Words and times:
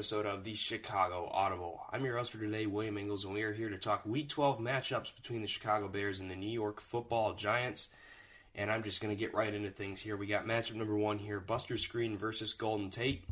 Episode 0.00 0.24
of 0.24 0.44
the 0.44 0.54
Chicago 0.54 1.28
Audible. 1.30 1.82
I'm 1.92 2.06
your 2.06 2.16
host 2.16 2.32
for 2.32 2.38
today, 2.38 2.64
William 2.64 2.96
Ingalls, 2.96 3.26
and 3.26 3.34
we 3.34 3.42
are 3.42 3.52
here 3.52 3.68
to 3.68 3.76
talk 3.76 4.06
Week 4.06 4.30
12 4.30 4.58
matchups 4.58 5.14
between 5.14 5.42
the 5.42 5.46
Chicago 5.46 5.88
Bears 5.88 6.20
and 6.20 6.30
the 6.30 6.36
New 6.36 6.48
York 6.48 6.80
Football 6.80 7.34
Giants. 7.34 7.88
And 8.54 8.72
I'm 8.72 8.82
just 8.82 9.02
going 9.02 9.14
to 9.14 9.20
get 9.20 9.34
right 9.34 9.52
into 9.52 9.68
things 9.68 10.00
here. 10.00 10.16
We 10.16 10.26
got 10.26 10.46
matchup 10.46 10.76
number 10.76 10.96
one 10.96 11.18
here: 11.18 11.38
Buster 11.38 11.74
Skrine 11.74 12.16
versus 12.16 12.54
Golden 12.54 12.88
Tate. 12.88 13.24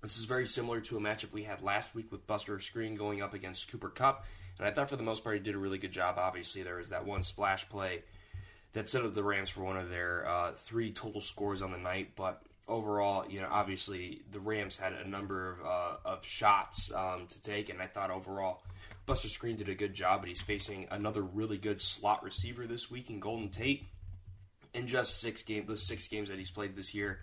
This 0.00 0.16
is 0.16 0.24
very 0.24 0.46
similar 0.46 0.80
to 0.82 0.98
a 0.98 1.00
matchup 1.00 1.32
we 1.32 1.42
had 1.42 1.62
last 1.62 1.96
week 1.96 2.12
with 2.12 2.28
Buster 2.28 2.58
Skrine 2.58 2.96
going 2.96 3.20
up 3.20 3.34
against 3.34 3.68
Cooper 3.68 3.88
Kupp, 3.88 4.24
and 4.56 4.68
I 4.68 4.70
thought 4.70 4.90
for 4.90 4.96
the 4.96 5.02
most 5.02 5.24
part 5.24 5.34
he 5.34 5.42
did 5.42 5.56
a 5.56 5.58
really 5.58 5.78
good 5.78 5.90
job. 5.90 6.14
Obviously, 6.16 6.62
there 6.62 6.76
was 6.76 6.90
that 6.90 7.06
one 7.06 7.24
splash 7.24 7.68
play 7.68 8.04
that 8.72 8.88
set 8.88 9.02
up 9.02 9.14
the 9.14 9.24
Rams 9.24 9.50
for 9.50 9.64
one 9.64 9.76
of 9.76 9.90
their 9.90 10.28
uh, 10.28 10.52
three 10.52 10.92
total 10.92 11.20
scores 11.20 11.60
on 11.60 11.72
the 11.72 11.76
night, 11.76 12.12
but 12.14 12.40
overall, 12.68 13.24
you 13.28 13.40
know, 13.40 13.48
obviously 13.50 14.22
the 14.30 14.40
Rams 14.40 14.76
had 14.76 14.92
a 14.92 15.08
number 15.08 15.52
of, 15.52 15.66
uh, 15.66 15.96
of 16.04 16.24
shots 16.24 16.92
um, 16.94 17.26
to 17.28 17.40
take, 17.42 17.70
and 17.70 17.80
I 17.80 17.86
thought 17.86 18.10
overall 18.10 18.62
Buster 19.06 19.28
Skrine 19.28 19.56
did 19.56 19.70
a 19.70 19.74
good 19.74 19.94
job, 19.94 20.20
but 20.20 20.28
he's 20.28 20.42
facing 20.42 20.86
another 20.90 21.22
really 21.22 21.56
good 21.56 21.80
slot 21.80 22.22
receiver 22.22 22.66
this 22.66 22.90
week 22.90 23.08
in 23.08 23.20
Golden 23.20 23.48
Tate. 23.48 23.86
In 24.74 24.86
just 24.86 25.20
six 25.20 25.42
games, 25.42 25.66
the 25.66 25.78
six 25.78 26.08
games 26.08 26.28
that 26.28 26.36
he's 26.36 26.50
played 26.50 26.76
this 26.76 26.94
year, 26.94 27.20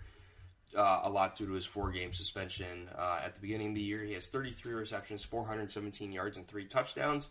uh, 0.76 1.02
a 1.04 1.08
lot 1.08 1.36
due 1.36 1.46
to 1.46 1.52
his 1.52 1.64
four-game 1.64 2.12
suspension 2.12 2.88
uh, 2.98 3.20
at 3.24 3.36
the 3.36 3.40
beginning 3.40 3.68
of 3.68 3.74
the 3.76 3.82
year. 3.82 4.02
He 4.02 4.14
has 4.14 4.26
33 4.26 4.74
receptions, 4.74 5.22
417 5.22 6.10
yards, 6.10 6.36
and 6.36 6.46
three 6.48 6.64
touchdowns. 6.64 7.28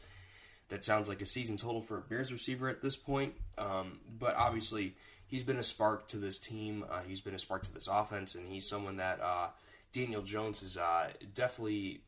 That 0.70 0.86
sounds 0.86 1.10
like 1.10 1.22
a 1.22 1.26
season 1.26 1.58
total 1.58 1.82
for 1.82 1.98
a 1.98 2.02
Bears 2.02 2.32
receiver 2.32 2.70
at 2.70 2.82
this 2.82 2.96
point. 2.96 3.34
Um, 3.58 4.00
but 4.18 4.36
obviously, 4.36 4.96
he's 5.36 5.44
been 5.44 5.58
a 5.58 5.64
spark 5.64 6.08
to 6.08 6.16
this 6.16 6.40
team. 6.40 6.86
Uh, 6.90 7.02
he's 7.06 7.20
been 7.20 7.36
a 7.36 7.40
spark 7.40 7.62
to 7.62 7.74
this 7.74 7.90
offense, 7.92 8.36
and 8.36 8.48
he's 8.48 8.66
someone 8.66 8.96
that 8.96 9.20
uh, 9.20 9.50
Daniel 9.92 10.22
Jones 10.22 10.62
has 10.62 10.78
uh, 10.78 11.10
definitely 11.34 12.00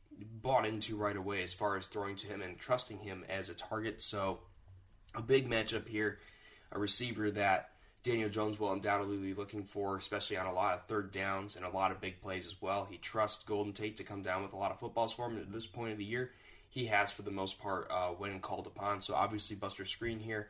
bought 0.42 0.66
into 0.66 0.96
right 0.96 1.18
away 1.18 1.44
as 1.44 1.54
far 1.54 1.76
as 1.76 1.88
throwing 1.88 2.16
to 2.16 2.28
him 2.28 2.42
and 2.42 2.58
trusting 2.58 3.00
him 3.00 3.26
as 3.28 3.50
a 3.50 3.54
target. 3.54 4.02
So, 4.02 4.40
a 5.14 5.22
big 5.22 5.50
matchup 5.50 5.90
here, 5.90 6.20
a 6.72 6.80
receiver 6.80 7.30
that 7.32 7.72
Daniel 8.02 8.30
Jones 8.30 8.62
will 8.62 8.72
undoubtedly 8.72 9.18
be 9.18 9.34
looking 9.34 9.66
for, 9.66 9.98
especially 9.98 10.38
on 10.38 10.46
a 10.46 10.54
lot 10.54 10.76
of 10.76 10.86
third 10.86 11.12
downs 11.12 11.58
and 11.58 11.66
a 11.66 11.70
lot 11.70 11.92
of 11.92 12.00
big 12.00 12.22
plays 12.22 12.48
as 12.48 12.56
well. 12.62 12.88
He 12.90 12.98
trusts 12.98 13.44
Golden 13.44 13.74
Tate 13.74 13.98
to 13.98 14.06
come 14.06 14.22
down 14.22 14.42
with 14.42 14.54
a 14.54 14.58
lot 14.58 14.72
of 14.72 14.80
footballs 14.80 15.12
for 15.12 15.26
him 15.26 15.38
at 15.38 15.52
this 15.52 15.68
point 15.68 15.92
of 15.92 15.98
the 15.98 16.06
year. 16.06 16.32
He 16.70 16.86
has, 16.86 17.12
for 17.12 17.24
the 17.24 17.32
most 17.32 17.60
part, 17.60 17.92
uh, 17.92 18.08
when 18.12 18.40
called 18.40 18.68
upon. 18.68 19.02
So, 19.02 19.16
obviously, 19.16 19.58
Buster 19.58 19.84
Skrine 19.84 20.22
here 20.22 20.48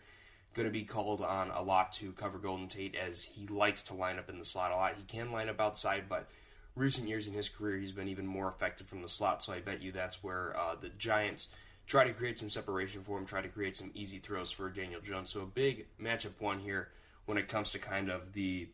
going 0.57 0.67
to 0.67 0.73
be 0.73 0.83
called 0.83 1.21
on 1.21 1.51
a 1.51 1.61
lot 1.61 1.93
to 1.93 2.11
cover 2.11 2.39
Golden 2.39 2.67
Tate 2.67 2.95
as 2.95 3.23
he 3.23 3.45
likes 3.47 3.83
to 3.83 3.93
line 3.93 4.17
up 4.17 4.29
in 4.29 4.39
the 4.39 4.43
slot 4.43 4.71
a 4.71 4.75
lot. 4.75 4.95
He 4.97 5.03
can 5.03 5.31
line 5.31 5.47
up 5.47 5.61
outside, 5.61 6.05
but 6.09 6.27
recent 6.75 7.07
years 7.07 7.27
in 7.27 7.33
his 7.33 7.47
career, 7.47 7.77
he's 7.77 7.91
been 7.91 8.07
even 8.07 8.25
more 8.25 8.49
effective 8.49 8.87
from 8.87 9.03
the 9.03 9.07
slot. 9.07 9.43
So 9.43 9.53
I 9.53 9.59
bet 9.59 9.83
you 9.83 9.91
that's 9.91 10.23
where 10.23 10.57
uh, 10.57 10.75
the 10.75 10.89
Giants 10.89 11.47
try 11.85 12.03
to 12.03 12.11
create 12.11 12.39
some 12.39 12.49
separation 12.49 13.01
for 13.01 13.17
him, 13.17 13.25
try 13.25 13.41
to 13.41 13.47
create 13.47 13.75
some 13.75 13.91
easy 13.93 14.17
throws 14.17 14.51
for 14.51 14.67
Daniel 14.69 14.99
Jones. 14.99 15.31
So 15.31 15.41
a 15.41 15.45
big 15.45 15.85
matchup 16.01 16.41
one 16.41 16.59
here 16.59 16.89
when 17.25 17.37
it 17.37 17.47
comes 17.47 17.71
to 17.71 17.79
kind 17.79 18.09
of 18.09 18.33
the 18.33 18.69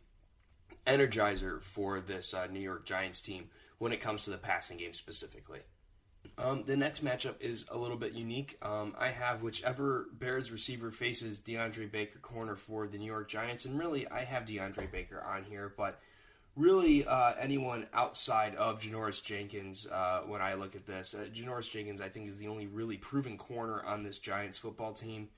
energizer 0.86 1.62
for 1.62 2.00
this 2.00 2.32
uh, 2.32 2.46
New 2.46 2.60
York 2.60 2.86
Giants 2.86 3.20
team 3.20 3.48
when 3.78 3.92
it 3.92 4.00
comes 4.00 4.22
to 4.22 4.30
the 4.30 4.38
passing 4.38 4.78
game 4.78 4.94
specifically. 4.94 5.60
Um, 6.36 6.64
the 6.64 6.76
next 6.76 7.04
matchup 7.04 7.40
is 7.40 7.64
a 7.70 7.78
little 7.78 7.96
bit 7.96 8.12
unique. 8.12 8.58
Um, 8.60 8.94
I 8.98 9.08
have 9.08 9.42
whichever 9.42 10.06
Bears 10.12 10.50
receiver 10.50 10.90
faces 10.90 11.38
DeAndre 11.38 11.90
Baker 11.90 12.18
corner 12.18 12.56
for 12.56 12.88
the 12.88 12.98
New 12.98 13.06
York 13.06 13.28
Giants, 13.28 13.64
and 13.64 13.78
really 13.78 14.08
I 14.08 14.24
have 14.24 14.44
DeAndre 14.44 14.90
Baker 14.90 15.22
on 15.22 15.44
here, 15.44 15.72
but 15.76 16.00
really 16.56 17.06
uh, 17.06 17.34
anyone 17.38 17.86
outside 17.92 18.54
of 18.56 18.80
Janoris 18.80 19.22
Jenkins 19.22 19.86
uh, 19.86 20.22
when 20.26 20.40
I 20.40 20.54
look 20.54 20.74
at 20.74 20.86
this. 20.86 21.14
Uh, 21.14 21.26
Janoris 21.32 21.70
Jenkins, 21.70 22.00
I 22.00 22.08
think, 22.08 22.28
is 22.28 22.38
the 22.38 22.48
only 22.48 22.66
really 22.66 22.96
proven 22.96 23.36
corner 23.36 23.82
on 23.84 24.02
this 24.02 24.18
Giants 24.18 24.58
football 24.58 24.92
team. 24.92 25.28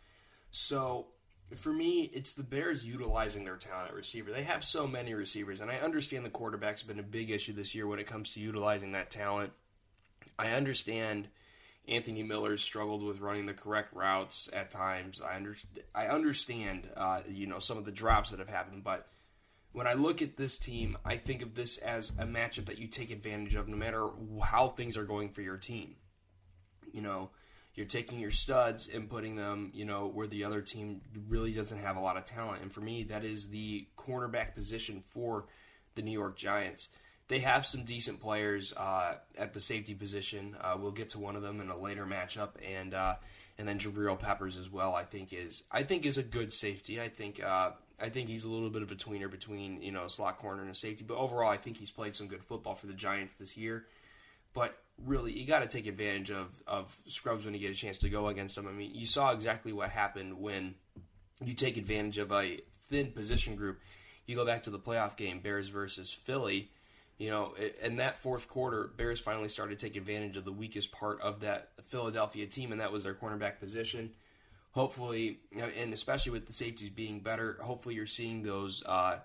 So 0.50 1.08
for 1.54 1.72
me, 1.72 2.10
it's 2.12 2.32
the 2.32 2.42
Bears 2.42 2.86
utilizing 2.86 3.44
their 3.44 3.56
talent 3.56 3.90
at 3.90 3.94
receiver. 3.94 4.30
They 4.30 4.42
have 4.44 4.64
so 4.64 4.86
many 4.86 5.14
receivers, 5.14 5.60
and 5.60 5.70
I 5.70 5.76
understand 5.76 6.24
the 6.24 6.30
quarterback's 6.30 6.82
been 6.82 6.98
a 6.98 7.04
big 7.04 7.30
issue 7.30 7.52
this 7.52 7.74
year 7.74 7.86
when 7.86 7.98
it 7.98 8.06
comes 8.06 8.30
to 8.30 8.40
utilizing 8.40 8.92
that 8.92 9.10
talent. 9.10 9.52
I 10.38 10.48
understand 10.48 11.28
Anthony 11.88 12.22
Miller 12.22 12.56
struggled 12.56 13.02
with 13.02 13.20
running 13.20 13.46
the 13.46 13.54
correct 13.54 13.94
routes 13.94 14.48
at 14.52 14.70
times. 14.70 15.22
I 15.22 15.36
understand. 15.36 15.84
I 15.94 16.06
understand, 16.06 16.88
uh, 16.96 17.20
you 17.28 17.46
know, 17.46 17.58
some 17.58 17.78
of 17.78 17.84
the 17.84 17.92
drops 17.92 18.30
that 18.30 18.38
have 18.38 18.48
happened, 18.48 18.84
but 18.84 19.06
when 19.72 19.86
I 19.86 19.92
look 19.92 20.22
at 20.22 20.36
this 20.36 20.58
team, 20.58 20.96
I 21.04 21.16
think 21.16 21.42
of 21.42 21.54
this 21.54 21.76
as 21.78 22.10
a 22.18 22.24
matchup 22.24 22.66
that 22.66 22.78
you 22.78 22.86
take 22.86 23.10
advantage 23.10 23.54
of, 23.54 23.68
no 23.68 23.76
matter 23.76 24.08
how 24.42 24.68
things 24.68 24.96
are 24.96 25.04
going 25.04 25.28
for 25.28 25.42
your 25.42 25.58
team. 25.58 25.96
You 26.92 27.02
know, 27.02 27.30
you're 27.74 27.86
taking 27.86 28.18
your 28.18 28.30
studs 28.30 28.88
and 28.88 29.10
putting 29.10 29.36
them, 29.36 29.70
you 29.74 29.84
know, 29.84 30.06
where 30.06 30.26
the 30.26 30.44
other 30.44 30.62
team 30.62 31.02
really 31.28 31.52
doesn't 31.52 31.78
have 31.78 31.96
a 31.96 32.00
lot 32.00 32.16
of 32.16 32.24
talent, 32.24 32.62
and 32.62 32.72
for 32.72 32.80
me, 32.80 33.02
that 33.04 33.24
is 33.24 33.50
the 33.50 33.86
cornerback 33.98 34.54
position 34.54 35.00
for 35.00 35.46
the 35.94 36.02
New 36.02 36.12
York 36.12 36.36
Giants. 36.36 36.88
They 37.28 37.40
have 37.40 37.66
some 37.66 37.84
decent 37.84 38.20
players 38.20 38.72
uh, 38.76 39.14
at 39.36 39.52
the 39.52 39.60
safety 39.60 39.94
position. 39.94 40.56
Uh, 40.60 40.76
we'll 40.78 40.92
get 40.92 41.10
to 41.10 41.18
one 41.18 41.36
of 41.36 41.42
them 41.42 41.60
in 41.60 41.70
a 41.70 41.76
later 41.76 42.06
matchup, 42.06 42.50
and 42.64 42.94
uh, 42.94 43.16
and 43.58 43.66
then 43.66 43.78
Jabril 43.78 44.18
Peppers 44.18 44.56
as 44.56 44.70
well. 44.70 44.94
I 44.94 45.04
think 45.04 45.32
is 45.32 45.64
I 45.70 45.82
think 45.82 46.06
is 46.06 46.18
a 46.18 46.22
good 46.22 46.52
safety. 46.52 47.00
I 47.00 47.08
think 47.08 47.42
uh, 47.42 47.72
I 48.00 48.08
think 48.08 48.28
he's 48.28 48.44
a 48.44 48.48
little 48.48 48.70
bit 48.70 48.82
of 48.82 48.92
a 48.92 48.94
tweener 48.94 49.30
between 49.30 49.82
you 49.82 49.92
know 49.92 50.04
a 50.04 50.10
slot 50.10 50.38
corner 50.38 50.62
and 50.62 50.70
a 50.70 50.74
safety. 50.74 51.04
But 51.06 51.16
overall, 51.16 51.50
I 51.50 51.56
think 51.56 51.78
he's 51.78 51.90
played 51.90 52.14
some 52.14 52.28
good 52.28 52.42
football 52.42 52.74
for 52.74 52.86
the 52.86 52.94
Giants 52.94 53.34
this 53.34 53.56
year. 53.56 53.86
But 54.54 54.78
really, 55.04 55.32
you 55.32 55.46
got 55.46 55.60
to 55.60 55.66
take 55.66 55.86
advantage 55.86 56.30
of 56.30 56.62
of 56.66 56.96
scrubs 57.06 57.44
when 57.44 57.54
you 57.54 57.60
get 57.60 57.72
a 57.72 57.74
chance 57.74 57.98
to 57.98 58.08
go 58.08 58.28
against 58.28 58.54
them. 58.54 58.68
I 58.68 58.72
mean, 58.72 58.92
you 58.94 59.06
saw 59.06 59.32
exactly 59.32 59.72
what 59.72 59.90
happened 59.90 60.40
when 60.40 60.74
you 61.44 61.54
take 61.54 61.76
advantage 61.76 62.18
of 62.18 62.30
a 62.32 62.60
thin 62.88 63.10
position 63.10 63.56
group. 63.56 63.80
You 64.26 64.36
go 64.36 64.46
back 64.46 64.62
to 64.64 64.70
the 64.70 64.78
playoff 64.78 65.16
game, 65.16 65.40
Bears 65.40 65.68
versus 65.68 66.12
Philly. 66.12 66.70
You 67.18 67.30
know, 67.30 67.54
in 67.82 67.96
that 67.96 68.18
fourth 68.18 68.48
quarter, 68.48 68.90
Bears 68.96 69.20
finally 69.20 69.48
started 69.48 69.78
to 69.78 69.86
take 69.86 69.96
advantage 69.96 70.36
of 70.36 70.44
the 70.44 70.52
weakest 70.52 70.92
part 70.92 71.20
of 71.22 71.40
that 71.40 71.70
Philadelphia 71.86 72.46
team, 72.46 72.72
and 72.72 72.80
that 72.80 72.92
was 72.92 73.04
their 73.04 73.14
cornerback 73.14 73.58
position 73.58 74.10
hopefully, 74.76 75.40
and 75.58 75.94
especially 75.94 76.30
with 76.30 76.44
the 76.46 76.52
safeties 76.52 76.90
being 76.90 77.20
better, 77.20 77.56
hopefully 77.62 77.94
you're 77.94 78.04
seeing 78.04 78.42
those 78.42 78.84
uh, 78.84 79.18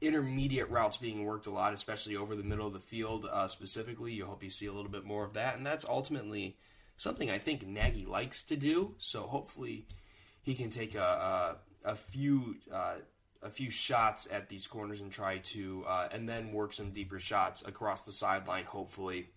intermediate 0.00 0.68
routes 0.68 0.96
being 0.96 1.24
worked 1.24 1.46
a 1.46 1.50
lot, 1.50 1.72
especially 1.72 2.16
over 2.16 2.34
the 2.34 2.42
middle 2.42 2.66
of 2.66 2.72
the 2.72 2.80
field 2.80 3.24
uh, 3.30 3.46
specifically. 3.46 4.12
You 4.12 4.26
hope 4.26 4.42
you 4.42 4.50
see 4.50 4.66
a 4.66 4.72
little 4.72 4.90
bit 4.90 5.04
more 5.04 5.24
of 5.24 5.34
that, 5.34 5.56
and 5.56 5.64
that's 5.64 5.84
ultimately 5.84 6.56
something 6.96 7.30
I 7.30 7.38
think 7.38 7.64
Nagy 7.64 8.04
likes 8.04 8.42
to 8.42 8.56
do. 8.56 8.96
So 8.98 9.22
hopefully 9.22 9.86
he 10.42 10.56
can 10.56 10.70
take 10.70 10.96
a, 10.96 11.56
a, 11.84 11.90
a 11.92 11.94
few. 11.94 12.56
Uh, 12.70 12.96
a 13.42 13.50
few 13.50 13.70
shots 13.70 14.26
at 14.30 14.48
these 14.48 14.66
corners 14.66 15.00
and 15.00 15.10
try 15.10 15.38
to, 15.38 15.84
uh, 15.86 16.08
and 16.12 16.28
then 16.28 16.52
work 16.52 16.72
some 16.72 16.90
deeper 16.90 17.18
shots 17.18 17.62
across 17.66 18.04
the 18.04 18.12
sideline, 18.12 18.64
hopefully. 18.64 19.30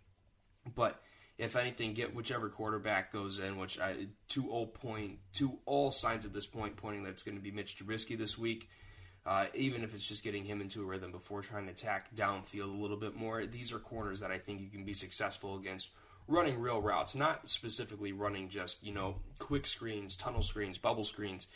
But 0.76 1.02
if 1.38 1.56
anything, 1.56 1.94
get 1.94 2.14
whichever 2.14 2.50
quarterback 2.50 3.12
goes 3.12 3.40
in, 3.40 3.58
which 3.58 3.80
I, 3.80 4.08
to 4.30 4.50
all 4.50 4.68
point 4.68 5.20
to 5.34 5.58
all 5.66 5.90
signs 5.90 6.26
at 6.26 6.34
this 6.34 6.46
point 6.46 6.76
pointing 6.76 7.04
that's 7.04 7.24
going 7.24 7.38
to 7.38 7.42
be 7.42 7.52
Mitch 7.52 7.78
Trubisky 7.78 8.18
this 8.18 8.38
week. 8.38 8.70
Uh, 9.26 9.46
even 9.54 9.84
if 9.84 9.94
it's 9.94 10.08
just 10.08 10.24
getting 10.24 10.44
him 10.44 10.60
into 10.60 10.82
a 10.82 10.86
rhythm 10.86 11.12
before 11.12 11.42
trying 11.42 11.66
to 11.66 11.72
attack 11.72 12.14
downfield 12.16 12.74
a 12.74 12.82
little 12.82 12.98
bit 12.98 13.16
more, 13.16 13.46
these 13.46 13.72
are 13.72 13.80
corners 13.80 14.20
that 14.22 14.32
I 14.32 14.38
think 14.38 14.62
you 14.62 14.70
can 14.70 14.86
be 14.86 14.94
successful 14.94 15.58
against 15.58 15.90
running 16.28 16.60
real 16.60 16.82
routes, 16.82 17.16
not 17.16 17.50
specifically 17.50 18.12
running 18.12 18.50
just 18.50 18.84
you 18.84 18.94
know 18.94 19.16
quick 19.40 19.66
screens, 19.66 20.16
tunnel 20.16 20.42
screens, 20.42 20.78
bubble 20.78 21.04
screens. 21.04 21.48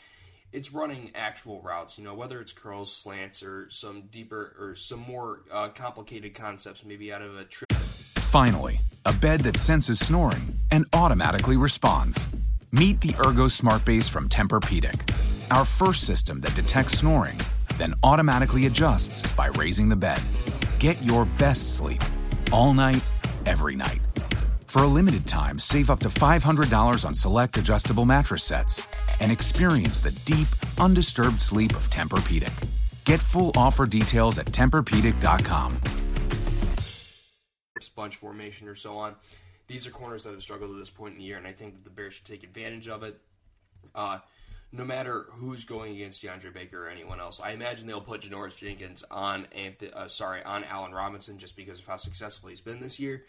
It's 0.53 0.71
running 0.71 1.09
actual 1.15 1.61
routes, 1.61 1.97
you 1.97 2.03
know, 2.03 2.13
whether 2.13 2.39
it's 2.39 2.53
curls, 2.53 2.93
slants, 2.93 3.41
or 3.41 3.67
some 3.71 4.03
deeper 4.11 4.55
or 4.59 4.75
some 4.75 4.99
more 4.99 5.41
uh, 5.51 5.69
complicated 5.69 6.35
concepts, 6.35 6.85
maybe 6.85 7.11
out 7.11 7.23
of 7.23 7.35
a 7.35 7.43
trip. 7.43 7.71
Finally, 7.71 8.79
a 9.03 9.13
bed 9.13 9.41
that 9.41 9.57
senses 9.57 9.99
snoring 9.99 10.59
and 10.69 10.85
automatically 10.93 11.57
responds. 11.57 12.29
Meet 12.71 13.01
the 13.01 13.15
Ergo 13.25 13.47
Smart 13.47 13.83
Base 13.83 14.07
from 14.07 14.29
Tempur-Pedic, 14.29 15.11
our 15.49 15.65
first 15.65 16.05
system 16.05 16.39
that 16.41 16.53
detects 16.53 16.99
snoring, 16.99 17.39
then 17.77 17.95
automatically 18.03 18.67
adjusts 18.67 19.23
by 19.33 19.47
raising 19.47 19.89
the 19.89 19.95
bed. 19.95 20.21
Get 20.77 21.01
your 21.01 21.25
best 21.39 21.75
sleep 21.75 22.03
all 22.51 22.75
night, 22.75 23.03
every 23.47 23.75
night. 23.75 24.02
For 24.73 24.81
a 24.81 24.87
limited 24.87 25.27
time, 25.27 25.59
save 25.59 25.91
up 25.91 25.99
to 25.99 26.09
$500 26.09 27.05
on 27.05 27.13
select 27.13 27.57
adjustable 27.57 28.05
mattress 28.05 28.43
sets 28.43 28.81
and 29.19 29.31
experience 29.31 29.99
the 29.99 30.09
deep, 30.25 30.47
undisturbed 30.79 31.39
sleep 31.39 31.75
of 31.75 31.91
Tempur-Pedic. 31.91 32.51
Get 33.05 33.19
full 33.19 33.51
offer 33.55 33.85
details 33.85 34.39
at 34.39 34.47
TempurPedic.com 34.47 35.77
bunch 37.95 38.15
formation 38.15 38.67
or 38.67 38.73
so 38.73 38.97
on. 38.97 39.13
These 39.67 39.85
are 39.85 39.91
corners 39.91 40.23
that 40.23 40.31
have 40.31 40.41
struggled 40.41 40.71
at 40.71 40.77
this 40.77 40.89
point 40.89 41.13
in 41.13 41.19
the 41.19 41.25
year, 41.25 41.37
and 41.37 41.45
I 41.45 41.51
think 41.51 41.75
that 41.75 41.83
the 41.83 41.91
Bears 41.91 42.15
should 42.15 42.25
take 42.25 42.43
advantage 42.43 42.87
of 42.87 43.03
it. 43.03 43.21
Uh, 43.93 44.17
no 44.71 44.83
matter 44.83 45.27
who's 45.33 45.65
going 45.65 45.93
against 45.93 46.23
DeAndre 46.23 46.51
Baker 46.51 46.87
or 46.87 46.89
anyone 46.89 47.19
else, 47.19 47.39
I 47.39 47.51
imagine 47.51 47.85
they'll 47.85 48.01
put 48.01 48.21
Janoris 48.21 48.57
Jenkins 48.57 49.03
on 49.11 49.45
uh, 49.93 50.07
sorry 50.07 50.41
on 50.41 50.63
Allen 50.63 50.93
Robinson 50.93 51.37
just 51.37 51.55
because 51.55 51.77
of 51.77 51.85
how 51.85 51.97
successful 51.97 52.49
he's 52.49 52.61
been 52.61 52.79
this 52.79 52.99
year. 52.99 53.25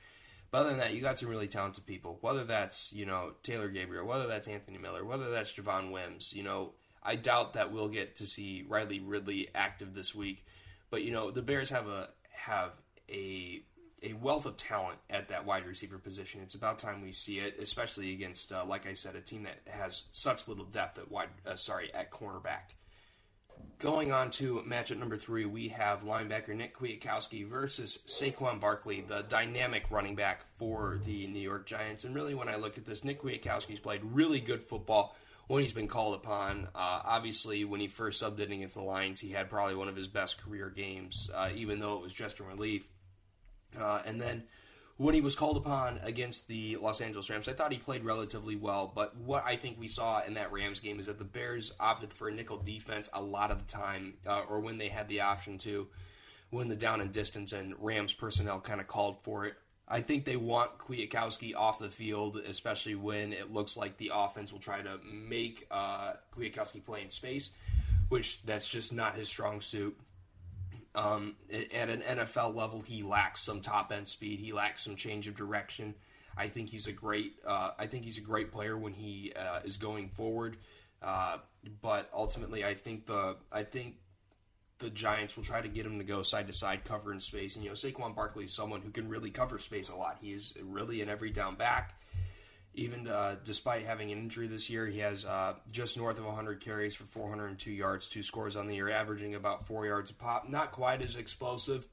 But 0.51 0.59
other 0.59 0.71
than 0.71 0.79
that, 0.79 0.95
you 0.95 1.01
got 1.01 1.19
some 1.19 1.29
really 1.29 1.49
talented 1.49 1.87
people. 1.87 2.19
Whether 2.21 2.45
that's 2.45 2.93
you 2.93 3.07
know 3.07 3.33
Taylor 3.43 3.69
Gabriel, 3.69 4.07
whether 4.07 4.27
that's 4.27 4.49
Anthony 4.49 4.79
Miller, 4.79 5.05
whether 5.05 5.31
that's 5.31 5.53
Javon 5.53 5.91
Wims. 5.91 6.33
You 6.33 6.43
know, 6.43 6.73
I 7.03 7.17
doubt 7.17 7.55
that 7.55 7.73
we'll 7.73 7.89
get 7.89 8.17
to 8.17 8.27
see 8.27 8.65
Riley 8.69 9.01
Ridley 9.01 9.49
active 9.55 9.95
this 9.95 10.15
week. 10.15 10.45
But 10.91 11.03
you 11.03 11.11
know, 11.11 11.31
the 11.31 11.43
Bears 11.43 11.71
have 11.71 11.89
a 11.89 12.09
have 12.31 12.73
a 13.11 13.63
a 14.03 14.13
wealth 14.15 14.47
of 14.47 14.57
talent 14.57 14.99
at 15.09 15.29
that 15.29 15.47
wide 15.47 15.67
receiver 15.67 15.99
position. 15.99 16.41
It's 16.43 16.55
about 16.55 16.79
time 16.79 17.01
we 17.01 17.13
see 17.13 17.39
it, 17.39 17.57
especially 17.59 18.13
against, 18.13 18.53
uh, 18.53 18.65
like 18.65 18.87
I 18.87 18.93
said, 18.93 19.17
a 19.17 19.21
team 19.21 19.45
that 19.45 19.61
has 19.67 20.05
such 20.13 20.47
little 20.47 20.67
depth 20.67 20.99
at 20.99 21.11
wide. 21.11 21.31
Uh, 21.47 21.57
sorry, 21.57 21.93
at 21.95 22.11
cornerback. 22.11 22.75
Going 23.79 24.13
on 24.13 24.31
to 24.33 24.63
matchup 24.67 24.99
number 24.99 25.17
three, 25.17 25.45
we 25.45 25.69
have 25.69 26.05
linebacker 26.05 26.55
Nick 26.55 26.77
Kwiatkowski 26.79 27.47
versus 27.47 27.99
Saquon 28.07 28.59
Barkley, 28.59 29.03
the 29.03 29.25
dynamic 29.29 29.91
running 29.91 30.15
back 30.15 30.47
for 30.59 30.99
the 31.05 31.27
New 31.27 31.41
York 31.41 31.67
Giants. 31.67 32.05
And 32.05 32.15
really, 32.15 32.35
when 32.35 32.49
I 32.49 32.57
look 32.57 32.79
at 32.79 32.87
this, 32.87 33.05
Nick 33.05 33.21
Kwiatkowski's 33.21 33.81
played 33.81 34.01
really 34.05 34.41
good 34.41 34.63
football 34.63 35.15
when 35.49 35.61
he's 35.61 35.73
been 35.73 35.89
called 35.89 36.15
upon. 36.15 36.69
Uh, 36.75 37.03
obviously, 37.05 37.65
when 37.65 37.81
he 37.81 37.89
first 37.89 38.23
subbed 38.23 38.39
in 38.39 38.53
against 38.53 38.77
the 38.77 38.83
Lions, 38.83 39.21
he 39.21 39.33
had 39.33 39.51
probably 39.51 39.75
one 39.75 39.89
of 39.89 39.97
his 39.97 40.09
best 40.09 40.43
career 40.43 40.71
games, 40.71 41.31
uh, 41.35 41.51
even 41.55 41.81
though 41.81 41.97
it 41.97 42.03
was 42.03 42.15
just 42.15 42.41
in 42.41 42.47
relief. 42.47 42.87
Uh, 43.79 44.01
and 44.07 44.21
then 44.21 44.45
when 44.97 45.15
he 45.15 45.21
was 45.21 45.35
called 45.35 45.57
upon 45.57 45.99
against 46.03 46.47
the 46.47 46.77
Los 46.77 47.01
Angeles 47.01 47.29
Rams, 47.29 47.49
I 47.49 47.53
thought 47.53 47.73
he 47.73 47.79
played 47.79 48.05
relatively 48.05 48.55
well. 48.55 48.91
But 48.95 49.17
what 49.17 49.45
I 49.45 49.57
think 49.57 49.79
we 49.79 49.89
saw 49.89 50.23
in 50.23 50.35
that 50.35 50.53
Rams 50.53 50.81
game 50.81 51.01
is 51.01 51.07
that 51.07 51.19
the 51.19 51.25
Bears 51.25 51.73
opted 51.81 52.13
for 52.13 52.29
a 52.29 52.33
nickel 52.33 52.59
defense 52.59 53.09
a 53.13 53.21
lot 53.21 53.51
of 53.51 53.59
the 53.59 53.73
time, 53.73 54.15
uh, 54.27 54.43
or 54.49 54.61
when 54.61 54.79
they 54.79 54.89
had 54.89 55.09
the 55.09 55.23
option 55.23 55.59
to, 55.59 55.89
when 56.51 56.69
the 56.69 56.77
down 56.77 57.01
and 57.01 57.11
distance 57.11 57.53
and 57.53 57.75
Rams 57.81 58.13
personnel 58.13 58.61
kind 58.61 58.81
of 58.81 58.87
called 58.87 59.21
for 59.23 59.47
it. 59.47 59.55
I 59.87 60.01
think 60.01 60.25
they 60.25 60.37
want 60.37 60.79
Kwiatkowski 60.79 61.55
off 61.55 61.79
the 61.79 61.91
field, 61.91 62.37
especially 62.37 62.95
when 62.95 63.33
it 63.33 63.53
looks 63.53 63.77
like 63.77 63.99
the 63.99 64.13
offense 64.15 64.53
will 64.53 64.61
try 64.61 64.81
to 64.81 64.99
make 65.13 65.67
uh, 65.71 66.15
Kwiatkowski 66.35 66.85
play 66.85 67.03
in 67.03 67.11
space, 67.11 67.51
which 68.09 68.43
that's 68.45 68.69
just 68.69 68.93
not 68.93 69.17
his 69.17 69.29
strong 69.29 69.61
suit. 69.61 69.95
Um, 70.95 71.37
at 71.53 71.89
an 71.89 72.03
NFL 72.03 72.55
level, 72.55 72.81
he 72.81 73.03
lacks 73.03 73.43
some 73.43 73.61
top 73.61 73.91
end 73.91 74.09
speed. 74.09 74.39
He 74.39 74.53
lacks 74.53 74.85
some 74.85 74.95
change 74.95 75.27
of 75.27 75.35
direction. 75.35 75.95
I 76.37 76.49
think 76.49 76.69
he's 76.69 76.87
a 76.87 76.93
great. 76.93 77.35
Uh, 77.47 77.71
I 77.79 77.87
think 77.87 78.05
he's 78.05 78.19
a 78.19 78.23
great 78.23 78.53
player 78.53 78.77
when 78.77 78.93
he 78.93 79.33
uh, 79.35 79.61
is 79.65 79.77
going 79.77 80.09
forward. 80.09 80.57
Uh, 81.03 81.39
but 81.83 82.09
ultimately, 82.15 82.65
I 82.65 82.75
think 82.75 83.07
the 83.07 83.37
I 83.53 83.63
think 83.63 83.97
the 84.79 84.91
Giants 84.91 85.37
will 85.37 85.45
try 85.45 85.61
to 85.61 85.69
get 85.69 85.87
him 85.87 85.99
to 85.99 86.05
go 86.05 86.23
side 86.23 86.47
to 86.47 86.53
side, 86.53 86.85
cover 86.85 87.13
in 87.13 87.21
space. 87.21 87.57
And 87.57 87.65
you 87.65 87.71
know, 87.71 87.75
Saquon 87.75 88.15
Barkley 88.15 88.45
is 88.45 88.53
someone 88.53 88.81
who 88.81 88.91
can 88.91 89.09
really 89.09 89.31
cover 89.31 89.59
space 89.59 89.89
a 89.89 89.97
lot. 89.97 90.19
He 90.21 90.33
is 90.33 90.57
really 90.63 91.01
an 91.01 91.09
every 91.09 91.31
down 91.31 91.57
back. 91.57 92.01
Even 92.77 93.07
uh, 93.07 93.37
despite 93.45 93.85
having 93.85 94.11
an 94.11 94.19
injury 94.19 94.49
this 94.49 94.69
year, 94.69 94.87
he 94.87 94.99
has 94.99 95.25
uh, 95.25 95.55
just 95.71 95.97
north 95.97 96.19
of 96.19 96.25
100 96.25 96.61
carries 96.61 96.97
for 96.97 97.05
402 97.05 97.71
yards, 97.71 98.09
two 98.09 98.23
scores 98.23 98.57
on 98.57 98.67
the 98.67 98.75
year, 98.75 98.91
averaging 98.91 99.35
about 99.35 99.67
four 99.67 99.87
yards 99.87 100.11
a 100.11 100.15
pop. 100.15 100.49
Not 100.49 100.73
quite 100.73 101.01
as 101.01 101.17
explosive, 101.17 101.87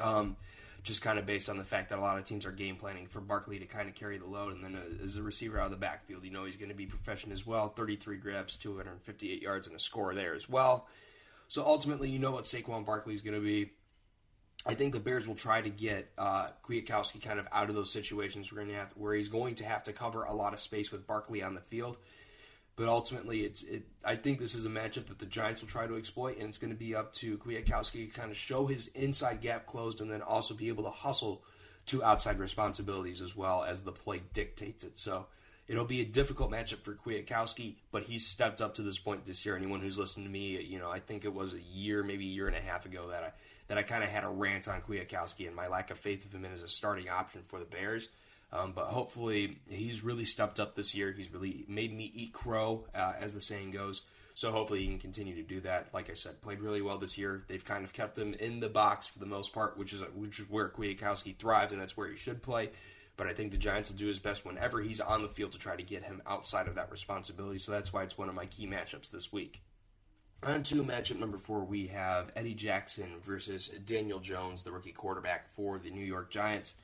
um, 0.00 0.36
just 0.82 1.02
kind 1.02 1.18
of 1.18 1.26
based 1.26 1.50
on 1.50 1.58
the 1.58 1.64
fact 1.64 1.90
that 1.90 1.98
a 1.98 2.00
lot 2.00 2.18
of 2.18 2.24
teams 2.24 2.46
are 2.46 2.52
game 2.52 2.76
planning 2.76 3.06
for 3.06 3.20
Barkley 3.20 3.58
to 3.58 3.66
kind 3.66 3.88
of 3.88 3.94
carry 3.94 4.16
the 4.16 4.26
load. 4.26 4.54
And 4.54 4.64
then 4.64 4.76
uh, 4.76 5.04
as 5.04 5.18
a 5.18 5.22
receiver 5.22 5.58
out 5.58 5.66
of 5.66 5.72
the 5.72 5.76
backfield, 5.76 6.24
you 6.24 6.30
know 6.30 6.46
he's 6.46 6.56
going 6.56 6.70
to 6.70 6.74
be 6.74 6.86
proficient 6.86 7.32
as 7.32 7.46
well. 7.46 7.68
33 7.68 8.16
grabs, 8.16 8.56
258 8.56 9.42
yards, 9.42 9.66
and 9.66 9.76
a 9.76 9.80
score 9.80 10.14
there 10.14 10.34
as 10.34 10.48
well. 10.48 10.86
So 11.48 11.64
ultimately, 11.66 12.10
you 12.10 12.18
know 12.18 12.32
what 12.32 12.44
Saquon 12.44 12.84
Barkley 12.84 13.14
is 13.14 13.20
going 13.20 13.34
to 13.34 13.44
be. 13.44 13.72
I 14.66 14.74
think 14.74 14.92
the 14.92 15.00
Bears 15.00 15.26
will 15.26 15.34
try 15.34 15.62
to 15.62 15.70
get 15.70 16.10
uh, 16.18 16.48
Kwiatkowski 16.64 17.22
kind 17.22 17.38
of 17.38 17.46
out 17.52 17.68
of 17.68 17.76
those 17.76 17.92
situations 17.92 18.52
where, 18.52 18.64
have, 18.66 18.92
where 18.96 19.14
he's 19.14 19.28
going 19.28 19.54
to 19.56 19.64
have 19.64 19.84
to 19.84 19.92
cover 19.92 20.24
a 20.24 20.34
lot 20.34 20.52
of 20.52 20.60
space 20.60 20.90
with 20.90 21.06
Barkley 21.06 21.42
on 21.42 21.54
the 21.54 21.60
field. 21.60 21.96
But 22.76 22.88
ultimately, 22.88 23.40
it's 23.40 23.62
it. 23.62 23.86
I 24.04 24.14
think 24.14 24.38
this 24.38 24.54
is 24.54 24.64
a 24.64 24.68
matchup 24.68 25.08
that 25.08 25.18
the 25.18 25.26
Giants 25.26 25.62
will 25.62 25.68
try 25.68 25.88
to 25.88 25.96
exploit, 25.96 26.38
and 26.38 26.48
it's 26.48 26.58
going 26.58 26.72
to 26.72 26.78
be 26.78 26.94
up 26.94 27.12
to 27.14 27.36
Kwiatkowski 27.38 28.12
to 28.12 28.20
kind 28.20 28.30
of 28.30 28.36
show 28.36 28.66
his 28.66 28.86
inside 28.88 29.40
gap 29.40 29.66
closed, 29.66 30.00
and 30.00 30.08
then 30.08 30.22
also 30.22 30.54
be 30.54 30.68
able 30.68 30.84
to 30.84 30.90
hustle 30.90 31.42
to 31.86 32.04
outside 32.04 32.38
responsibilities 32.38 33.20
as 33.20 33.34
well 33.34 33.64
as 33.64 33.82
the 33.82 33.90
play 33.90 34.22
dictates 34.32 34.84
it. 34.84 34.96
So 34.96 35.26
it'll 35.66 35.86
be 35.86 36.02
a 36.02 36.04
difficult 36.04 36.52
matchup 36.52 36.82
for 36.82 36.94
Kwiatkowski, 36.94 37.76
but 37.90 38.04
he's 38.04 38.26
stepped 38.26 38.60
up 38.60 38.76
to 38.76 38.82
this 38.82 38.98
point 38.98 39.24
this 39.24 39.44
year. 39.44 39.56
Anyone 39.56 39.80
who's 39.80 39.98
listened 39.98 40.26
to 40.26 40.30
me, 40.30 40.60
you 40.60 40.78
know, 40.78 40.90
I 40.90 41.00
think 41.00 41.24
it 41.24 41.34
was 41.34 41.54
a 41.54 41.60
year, 41.60 42.04
maybe 42.04 42.26
a 42.26 42.30
year 42.30 42.46
and 42.46 42.56
a 42.56 42.60
half 42.60 42.86
ago 42.86 43.08
that 43.08 43.24
I 43.24 43.32
that 43.68 43.78
I 43.78 43.82
kind 43.82 44.02
of 44.02 44.10
had 44.10 44.24
a 44.24 44.28
rant 44.28 44.66
on 44.68 44.80
Kwiatkowski 44.80 45.46
and 45.46 45.54
my 45.54 45.68
lack 45.68 45.90
of 45.90 45.98
faith 45.98 46.24
of 46.24 46.34
him 46.34 46.44
as 46.44 46.62
a 46.62 46.68
starting 46.68 47.08
option 47.08 47.42
for 47.46 47.58
the 47.58 47.64
Bears. 47.64 48.08
Um, 48.50 48.72
but 48.74 48.86
hopefully, 48.86 49.58
he's 49.68 50.02
really 50.02 50.24
stepped 50.24 50.58
up 50.58 50.74
this 50.74 50.94
year. 50.94 51.12
He's 51.12 51.32
really 51.32 51.64
made 51.68 51.94
me 51.94 52.10
eat 52.14 52.32
crow, 52.32 52.86
uh, 52.94 53.12
as 53.20 53.34
the 53.34 53.40
saying 53.40 53.70
goes. 53.70 54.02
So 54.34 54.52
hopefully 54.52 54.80
he 54.80 54.86
can 54.86 54.98
continue 54.98 55.34
to 55.34 55.42
do 55.42 55.60
that. 55.62 55.88
Like 55.92 56.08
I 56.08 56.14
said, 56.14 56.40
played 56.40 56.60
really 56.60 56.80
well 56.80 56.96
this 56.96 57.18
year. 57.18 57.42
They've 57.48 57.64
kind 57.64 57.84
of 57.84 57.92
kept 57.92 58.16
him 58.16 58.34
in 58.34 58.60
the 58.60 58.68
box 58.68 59.08
for 59.08 59.18
the 59.18 59.26
most 59.26 59.52
part, 59.52 59.76
which 59.76 59.92
is 59.92 60.00
which 60.14 60.38
is 60.38 60.48
where 60.48 60.68
Kwiatkowski 60.68 61.36
thrives, 61.36 61.72
and 61.72 61.80
that's 61.80 61.96
where 61.96 62.08
he 62.08 62.16
should 62.16 62.40
play. 62.40 62.70
But 63.16 63.26
I 63.26 63.34
think 63.34 63.50
the 63.50 63.58
Giants 63.58 63.90
will 63.90 63.98
do 63.98 64.06
his 64.06 64.20
best 64.20 64.46
whenever 64.46 64.80
he's 64.80 65.00
on 65.00 65.22
the 65.22 65.28
field 65.28 65.52
to 65.52 65.58
try 65.58 65.74
to 65.74 65.82
get 65.82 66.04
him 66.04 66.22
outside 66.24 66.68
of 66.68 66.76
that 66.76 66.92
responsibility. 66.92 67.58
So 67.58 67.72
that's 67.72 67.92
why 67.92 68.04
it's 68.04 68.16
one 68.16 68.28
of 68.28 68.34
my 68.36 68.46
key 68.46 68.68
matchups 68.68 69.10
this 69.10 69.32
week. 69.32 69.60
On 70.42 70.62
to 70.62 70.84
matchup 70.84 71.18
number 71.18 71.36
four, 71.36 71.64
we 71.64 71.88
have 71.88 72.30
Eddie 72.36 72.54
Jackson 72.54 73.16
versus 73.24 73.68
Daniel 73.84 74.20
Jones, 74.20 74.62
the 74.62 74.70
rookie 74.70 74.92
quarterback 74.92 75.52
for 75.56 75.80
the 75.80 75.90
New 75.90 76.04
York 76.04 76.30
Giants. 76.30 76.74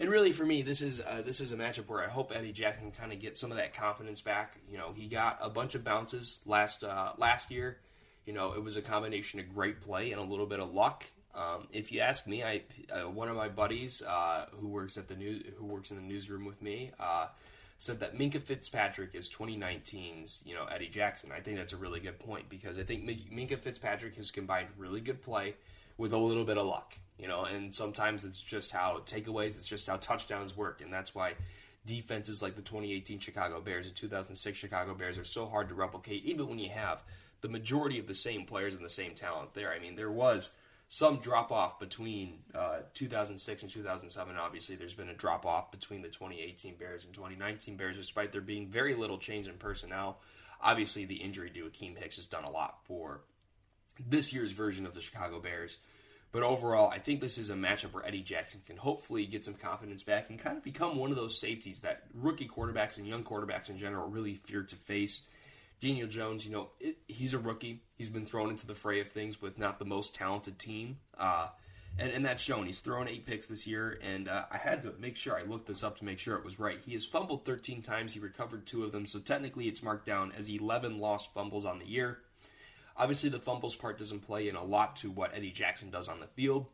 And 0.00 0.10
really, 0.10 0.32
for 0.32 0.44
me, 0.44 0.62
this 0.62 0.82
is 0.82 1.00
uh, 1.00 1.22
this 1.24 1.40
is 1.40 1.52
a 1.52 1.56
matchup 1.56 1.86
where 1.86 2.02
I 2.02 2.08
hope 2.08 2.32
Eddie 2.34 2.52
Jackson 2.52 2.90
kind 2.90 3.12
of 3.12 3.20
get 3.20 3.38
some 3.38 3.52
of 3.52 3.56
that 3.56 3.72
confidence 3.72 4.20
back. 4.20 4.58
You 4.68 4.78
know, 4.78 4.92
he 4.96 5.06
got 5.06 5.38
a 5.40 5.48
bunch 5.48 5.76
of 5.76 5.84
bounces 5.84 6.40
last 6.44 6.82
uh, 6.82 7.12
last 7.18 7.52
year. 7.52 7.78
You 8.26 8.32
know, 8.32 8.52
it 8.52 8.62
was 8.62 8.76
a 8.76 8.82
combination 8.82 9.38
of 9.38 9.54
great 9.54 9.80
play 9.80 10.10
and 10.10 10.20
a 10.20 10.24
little 10.24 10.46
bit 10.46 10.58
of 10.58 10.74
luck. 10.74 11.04
Um, 11.36 11.68
if 11.72 11.92
you 11.92 12.00
ask 12.00 12.26
me, 12.26 12.42
I 12.42 12.62
uh, 12.92 13.08
one 13.08 13.28
of 13.28 13.36
my 13.36 13.48
buddies 13.48 14.02
uh, 14.02 14.46
who 14.58 14.66
works 14.66 14.98
at 14.98 15.06
the 15.06 15.14
new 15.14 15.40
who 15.56 15.66
works 15.66 15.92
in 15.92 15.96
the 15.96 16.02
newsroom 16.02 16.44
with 16.44 16.60
me 16.60 16.90
uh, 16.98 17.28
said 17.78 18.00
that 18.00 18.16
Minkah 18.16 18.42
Fitzpatrick 18.42 19.14
is 19.14 19.28
2019's 19.30 20.42
you 20.44 20.54
know 20.54 20.66
Eddie 20.66 20.88
Jackson. 20.88 21.30
I 21.32 21.40
think 21.40 21.56
that's 21.56 21.72
a 21.72 21.76
really 21.76 22.00
good 22.00 22.18
point 22.18 22.48
because 22.48 22.78
I 22.78 22.82
think 22.82 23.04
Minkah 23.04 23.58
Fitzpatrick 23.58 24.16
has 24.16 24.30
combined 24.30 24.68
really 24.76 25.00
good 25.00 25.22
play 25.22 25.54
with 25.96 26.12
a 26.12 26.18
little 26.18 26.44
bit 26.44 26.58
of 26.58 26.66
luck 26.66 26.94
you 27.18 27.26
know, 27.26 27.44
and 27.44 27.74
sometimes 27.74 28.24
it's 28.24 28.40
just 28.40 28.70
how 28.70 29.02
takeaways, 29.04 29.48
it's 29.48 29.68
just 29.68 29.88
how 29.88 29.96
touchdowns 29.96 30.56
work, 30.56 30.80
and 30.80 30.92
that's 30.92 31.14
why 31.14 31.34
defenses 31.84 32.42
like 32.42 32.54
the 32.54 32.62
2018 32.62 33.18
Chicago 33.18 33.60
Bears 33.60 33.86
and 33.86 33.96
2006 33.96 34.56
Chicago 34.56 34.94
Bears 34.94 35.18
are 35.18 35.24
so 35.24 35.46
hard 35.46 35.68
to 35.68 35.74
replicate, 35.74 36.24
even 36.24 36.48
when 36.48 36.58
you 36.58 36.70
have 36.70 37.02
the 37.40 37.48
majority 37.48 37.98
of 37.98 38.06
the 38.06 38.14
same 38.14 38.44
players 38.44 38.74
and 38.74 38.84
the 38.84 38.90
same 38.90 39.14
talent 39.14 39.54
there. 39.54 39.72
I 39.72 39.80
mean, 39.80 39.96
there 39.96 40.10
was 40.10 40.52
some 40.88 41.18
drop 41.18 41.52
off 41.52 41.78
between 41.78 42.38
uh, 42.54 42.78
2006 42.94 43.62
and 43.62 43.70
2007. 43.70 44.36
Obviously, 44.36 44.74
there's 44.74 44.94
been 44.94 45.10
a 45.10 45.14
drop 45.14 45.44
off 45.44 45.70
between 45.70 46.00
the 46.00 46.08
2018 46.08 46.76
Bears 46.76 47.04
and 47.04 47.12
2019 47.12 47.76
Bears, 47.76 47.98
despite 47.98 48.32
there 48.32 48.40
being 48.40 48.68
very 48.68 48.94
little 48.94 49.18
change 49.18 49.48
in 49.48 49.54
personnel. 49.54 50.18
Obviously, 50.62 51.04
the 51.04 51.16
injury 51.16 51.50
to 51.50 51.64
Akiem 51.64 51.96
Hicks 51.96 52.16
has 52.16 52.26
done 52.26 52.44
a 52.44 52.50
lot 52.50 52.78
for 52.84 53.20
this 54.08 54.32
year's 54.32 54.52
version 54.52 54.86
of 54.86 54.94
the 54.94 55.02
Chicago 55.02 55.40
Bears. 55.40 55.76
But 56.32 56.42
overall, 56.42 56.90
I 56.90 56.98
think 56.98 57.20
this 57.20 57.38
is 57.38 57.50
a 57.50 57.54
matchup 57.54 57.92
where 57.92 58.06
Eddie 58.06 58.22
Jackson 58.22 58.60
can 58.66 58.76
hopefully 58.76 59.24
get 59.26 59.44
some 59.44 59.54
confidence 59.54 60.02
back 60.02 60.28
and 60.30 60.38
kind 60.38 60.56
of 60.56 60.64
become 60.64 60.96
one 60.96 61.10
of 61.10 61.16
those 61.16 61.38
safeties 61.38 61.80
that 61.80 62.04
rookie 62.14 62.48
quarterbacks 62.48 62.96
and 62.96 63.06
young 63.06 63.24
quarterbacks 63.24 63.70
in 63.70 63.78
general 63.78 64.08
really 64.08 64.34
fear 64.34 64.62
to 64.62 64.76
face. 64.76 65.22
Daniel 65.80 66.08
Jones, 66.08 66.44
you 66.44 66.52
know, 66.52 66.70
it, 66.80 66.98
he's 67.06 67.34
a 67.34 67.38
rookie. 67.38 67.82
He's 67.96 68.10
been 68.10 68.26
thrown 68.26 68.50
into 68.50 68.66
the 68.66 68.74
fray 68.74 69.00
of 69.00 69.10
things 69.10 69.40
with 69.40 69.58
not 69.58 69.78
the 69.78 69.84
most 69.84 70.14
talented 70.14 70.58
team. 70.58 70.98
Uh, 71.16 71.48
and, 71.98 72.12
and 72.12 72.24
that's 72.24 72.42
shown. 72.42 72.66
He's 72.66 72.80
thrown 72.80 73.08
eight 73.08 73.26
picks 73.26 73.48
this 73.48 73.66
year, 73.66 73.98
and 74.02 74.28
uh, 74.28 74.44
I 74.50 74.56
had 74.56 74.82
to 74.82 74.94
make 74.98 75.16
sure 75.16 75.36
I 75.36 75.42
looked 75.42 75.66
this 75.66 75.82
up 75.82 75.98
to 75.98 76.04
make 76.04 76.18
sure 76.18 76.36
it 76.36 76.44
was 76.44 76.58
right. 76.58 76.78
He 76.84 76.92
has 76.92 77.04
fumbled 77.04 77.44
13 77.44 77.82
times. 77.82 78.14
He 78.14 78.20
recovered 78.20 78.66
two 78.66 78.84
of 78.84 78.92
them, 78.92 79.06
so 79.06 79.18
technically 79.18 79.66
it's 79.66 79.82
marked 79.82 80.06
down 80.06 80.32
as 80.36 80.48
11 80.48 80.98
lost 80.98 81.34
fumbles 81.34 81.64
on 81.64 81.78
the 81.78 81.86
year. 81.86 82.18
Obviously, 82.96 83.30
the 83.30 83.38
fumbles 83.38 83.76
part 83.76 83.98
doesn't 83.98 84.26
play 84.26 84.48
in 84.48 84.56
a 84.56 84.64
lot 84.64 84.96
to 84.96 85.10
what 85.10 85.32
Eddie 85.34 85.50
Jackson 85.52 85.90
does 85.90 86.08
on 86.08 86.20
the 86.20 86.26
field, 86.26 86.66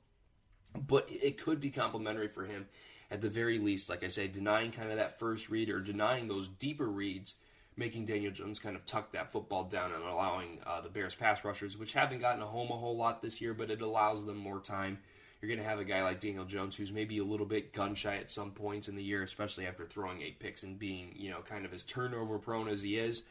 but 0.74 1.06
it 1.10 1.38
could 1.38 1.60
be 1.60 1.70
complementary 1.70 2.28
for 2.28 2.44
him 2.44 2.66
at 3.10 3.20
the 3.20 3.30
very 3.30 3.58
least. 3.58 3.88
Like 3.90 4.02
I 4.02 4.08
say, 4.08 4.28
denying 4.28 4.72
kind 4.72 4.90
of 4.90 4.96
that 4.96 5.18
first 5.18 5.50
read 5.50 5.68
or 5.70 5.80
denying 5.80 6.28
those 6.28 6.48
deeper 6.48 6.86
reads, 6.86 7.34
making 7.76 8.04
Daniel 8.04 8.32
Jones 8.32 8.58
kind 8.58 8.76
of 8.76 8.86
tuck 8.86 9.12
that 9.12 9.32
football 9.32 9.64
down 9.64 9.92
and 9.92 10.04
allowing 10.04 10.58
uh, 10.66 10.80
the 10.80 10.88
Bears 10.88 11.14
pass 11.14 11.44
rushers, 11.44 11.76
which 11.76 11.92
haven't 11.92 12.20
gotten 12.20 12.42
a 12.42 12.46
home 12.46 12.70
a 12.70 12.76
whole 12.76 12.96
lot 12.96 13.22
this 13.22 13.40
year, 13.40 13.54
but 13.54 13.70
it 13.70 13.82
allows 13.82 14.24
them 14.24 14.36
more 14.36 14.60
time. 14.60 14.98
You're 15.40 15.48
going 15.48 15.62
to 15.62 15.68
have 15.68 15.80
a 15.80 15.84
guy 15.84 16.02
like 16.02 16.20
Daniel 16.20 16.44
Jones 16.44 16.76
who's 16.76 16.92
maybe 16.92 17.18
a 17.18 17.24
little 17.24 17.46
bit 17.46 17.72
gun 17.72 17.94
shy 17.94 18.16
at 18.16 18.30
some 18.30 18.52
points 18.52 18.88
in 18.88 18.94
the 18.94 19.02
year, 19.02 19.22
especially 19.22 19.66
after 19.66 19.84
throwing 19.84 20.22
eight 20.22 20.38
picks 20.38 20.62
and 20.62 20.78
being, 20.78 21.12
you 21.16 21.30
know, 21.30 21.40
kind 21.40 21.66
of 21.66 21.74
as 21.74 21.82
turnover 21.82 22.38
prone 22.38 22.68
as 22.68 22.82
he 22.82 22.96
is 22.96 23.24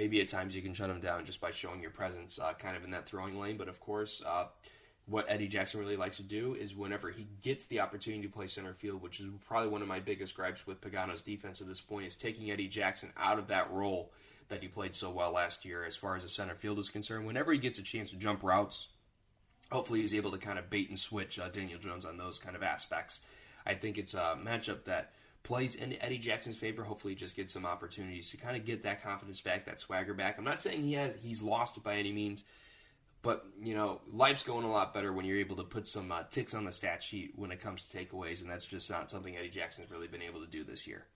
maybe 0.00 0.18
at 0.22 0.28
times 0.28 0.56
you 0.56 0.62
can 0.62 0.72
shut 0.72 0.88
him 0.88 0.98
down 0.98 1.26
just 1.26 1.42
by 1.42 1.50
showing 1.50 1.82
your 1.82 1.90
presence 1.90 2.38
uh, 2.38 2.54
kind 2.54 2.74
of 2.74 2.84
in 2.84 2.90
that 2.90 3.06
throwing 3.06 3.38
lane. 3.38 3.58
But 3.58 3.68
of 3.68 3.80
course, 3.80 4.22
uh, 4.26 4.46
what 5.06 5.26
Eddie 5.28 5.48
Jackson 5.48 5.80
really 5.80 5.96
likes 5.96 6.18
to 6.18 6.22
do 6.22 6.54
is 6.54 6.76
whenever 6.76 7.10
he 7.10 7.26
gets 7.42 7.66
the 7.66 7.80
opportunity 7.80 8.22
to 8.22 8.32
play 8.32 8.46
center 8.46 8.74
field, 8.74 9.02
which 9.02 9.18
is 9.20 9.26
probably 9.46 9.68
one 9.68 9.82
of 9.82 9.88
my 9.88 10.00
biggest 10.00 10.34
gripes 10.34 10.66
with 10.66 10.80
Pagano's 10.80 11.22
defense 11.22 11.60
at 11.60 11.66
this 11.66 11.80
point, 11.80 12.06
is 12.06 12.14
taking 12.14 12.50
Eddie 12.50 12.68
Jackson 12.68 13.10
out 13.16 13.38
of 13.38 13.48
that 13.48 13.70
role 13.72 14.12
that 14.48 14.62
he 14.62 14.68
played 14.68 14.94
so 14.94 15.10
well 15.10 15.32
last 15.32 15.64
year 15.64 15.84
as 15.84 15.96
far 15.96 16.16
as 16.16 16.22
the 16.22 16.28
center 16.28 16.54
field 16.54 16.78
is 16.78 16.90
concerned. 16.90 17.26
Whenever 17.26 17.52
he 17.52 17.58
gets 17.58 17.78
a 17.78 17.82
chance 17.82 18.10
to 18.10 18.16
jump 18.16 18.42
routes, 18.42 18.88
hopefully 19.72 20.00
he's 20.00 20.14
able 20.14 20.32
to 20.32 20.38
kind 20.38 20.58
of 20.58 20.70
bait 20.70 20.88
and 20.88 20.98
switch 20.98 21.38
uh, 21.38 21.48
Daniel 21.48 21.78
Jones 21.78 22.04
on 22.04 22.16
those 22.16 22.38
kind 22.38 22.56
of 22.56 22.62
aspects. 22.62 23.20
I 23.64 23.74
think 23.74 23.98
it's 23.98 24.14
a 24.14 24.36
matchup 24.42 24.84
that 24.84 25.12
plays 25.42 25.74
in 25.74 25.96
Eddie 26.00 26.18
Jackson's 26.18 26.56
favor. 26.56 26.82
Hopefully, 26.82 27.14
just 27.14 27.36
get 27.36 27.50
some 27.50 27.64
opportunities 27.64 28.28
to 28.30 28.36
kind 28.36 28.56
of 28.56 28.64
get 28.64 28.82
that 28.82 29.02
confidence 29.02 29.40
back, 29.40 29.66
that 29.66 29.80
swagger 29.80 30.14
back. 30.14 30.38
I'm 30.38 30.44
not 30.44 30.62
saying 30.62 30.82
he 30.82 30.94
has 30.94 31.14
he's 31.22 31.42
lost 31.42 31.76
it 31.76 31.82
by 31.82 31.96
any 31.96 32.12
means, 32.12 32.44
but 33.22 33.44
you 33.62 33.74
know, 33.74 34.00
life's 34.12 34.42
going 34.42 34.64
a 34.64 34.70
lot 34.70 34.94
better 34.94 35.12
when 35.12 35.24
you're 35.24 35.38
able 35.38 35.56
to 35.56 35.64
put 35.64 35.86
some 35.86 36.10
uh, 36.10 36.22
ticks 36.30 36.54
on 36.54 36.64
the 36.64 36.72
stat 36.72 37.02
sheet 37.02 37.32
when 37.36 37.50
it 37.50 37.60
comes 37.60 37.82
to 37.82 37.96
takeaways, 37.96 38.40
and 38.40 38.50
that's 38.50 38.66
just 38.66 38.90
not 38.90 39.10
something 39.10 39.36
Eddie 39.36 39.50
Jackson's 39.50 39.90
really 39.90 40.08
been 40.08 40.22
able 40.22 40.40
to 40.40 40.46
do 40.46 40.64
this 40.64 40.86
year. 40.86 41.06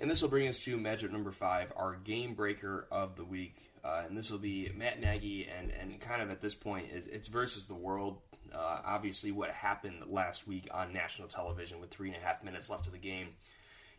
And 0.00 0.08
this 0.08 0.22
will 0.22 0.28
bring 0.28 0.46
us 0.46 0.60
to 0.60 0.78
matchup 0.78 1.10
number 1.10 1.32
five, 1.32 1.72
our 1.76 1.96
game 1.96 2.34
breaker 2.34 2.86
of 2.92 3.16
the 3.16 3.24
week. 3.24 3.72
Uh, 3.84 4.02
and 4.06 4.16
this 4.16 4.30
will 4.30 4.38
be 4.38 4.70
Matt 4.76 5.00
Nagy, 5.00 5.48
and, 5.48 5.72
and 5.72 6.00
kind 6.00 6.22
of 6.22 6.30
at 6.30 6.40
this 6.40 6.54
point, 6.54 6.86
it's 6.92 7.28
versus 7.28 7.66
the 7.66 7.74
world. 7.74 8.18
Uh, 8.54 8.80
obviously, 8.84 9.32
what 9.32 9.50
happened 9.50 10.04
last 10.08 10.46
week 10.46 10.68
on 10.72 10.92
national 10.92 11.26
television 11.28 11.80
with 11.80 11.90
three 11.90 12.08
and 12.08 12.16
a 12.16 12.20
half 12.20 12.44
minutes 12.44 12.70
left 12.70 12.86
of 12.86 12.92
the 12.92 12.98
game, 12.98 13.28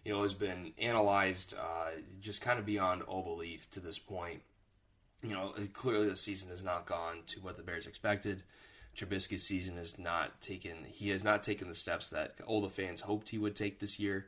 you 0.05 0.13
know, 0.13 0.21
has 0.21 0.33
been 0.33 0.73
analyzed 0.77 1.53
uh, 1.53 1.89
just 2.21 2.41
kind 2.41 2.59
of 2.59 2.65
beyond 2.65 3.01
all 3.03 3.23
belief 3.23 3.69
to 3.71 3.79
this 3.79 3.99
point. 3.99 4.41
You 5.21 5.33
know, 5.33 5.53
clearly 5.73 6.09
the 6.09 6.15
season 6.15 6.49
has 6.49 6.63
not 6.63 6.85
gone 6.85 7.23
to 7.27 7.39
what 7.41 7.57
the 7.57 7.63
Bears 7.63 7.87
expected. 7.87 8.43
Trubisky's 8.95 9.43
season 9.43 9.77
has 9.77 9.97
not 9.97 10.41
taken 10.41 10.85
he 10.85 11.09
has 11.09 11.23
not 11.23 11.43
taken 11.43 11.67
the 11.67 11.75
steps 11.75 12.09
that 12.09 12.35
all 12.45 12.61
the 12.61 12.69
fans 12.69 13.01
hoped 13.01 13.29
he 13.29 13.37
would 13.37 13.55
take 13.55 13.79
this 13.79 13.99
year. 13.99 14.27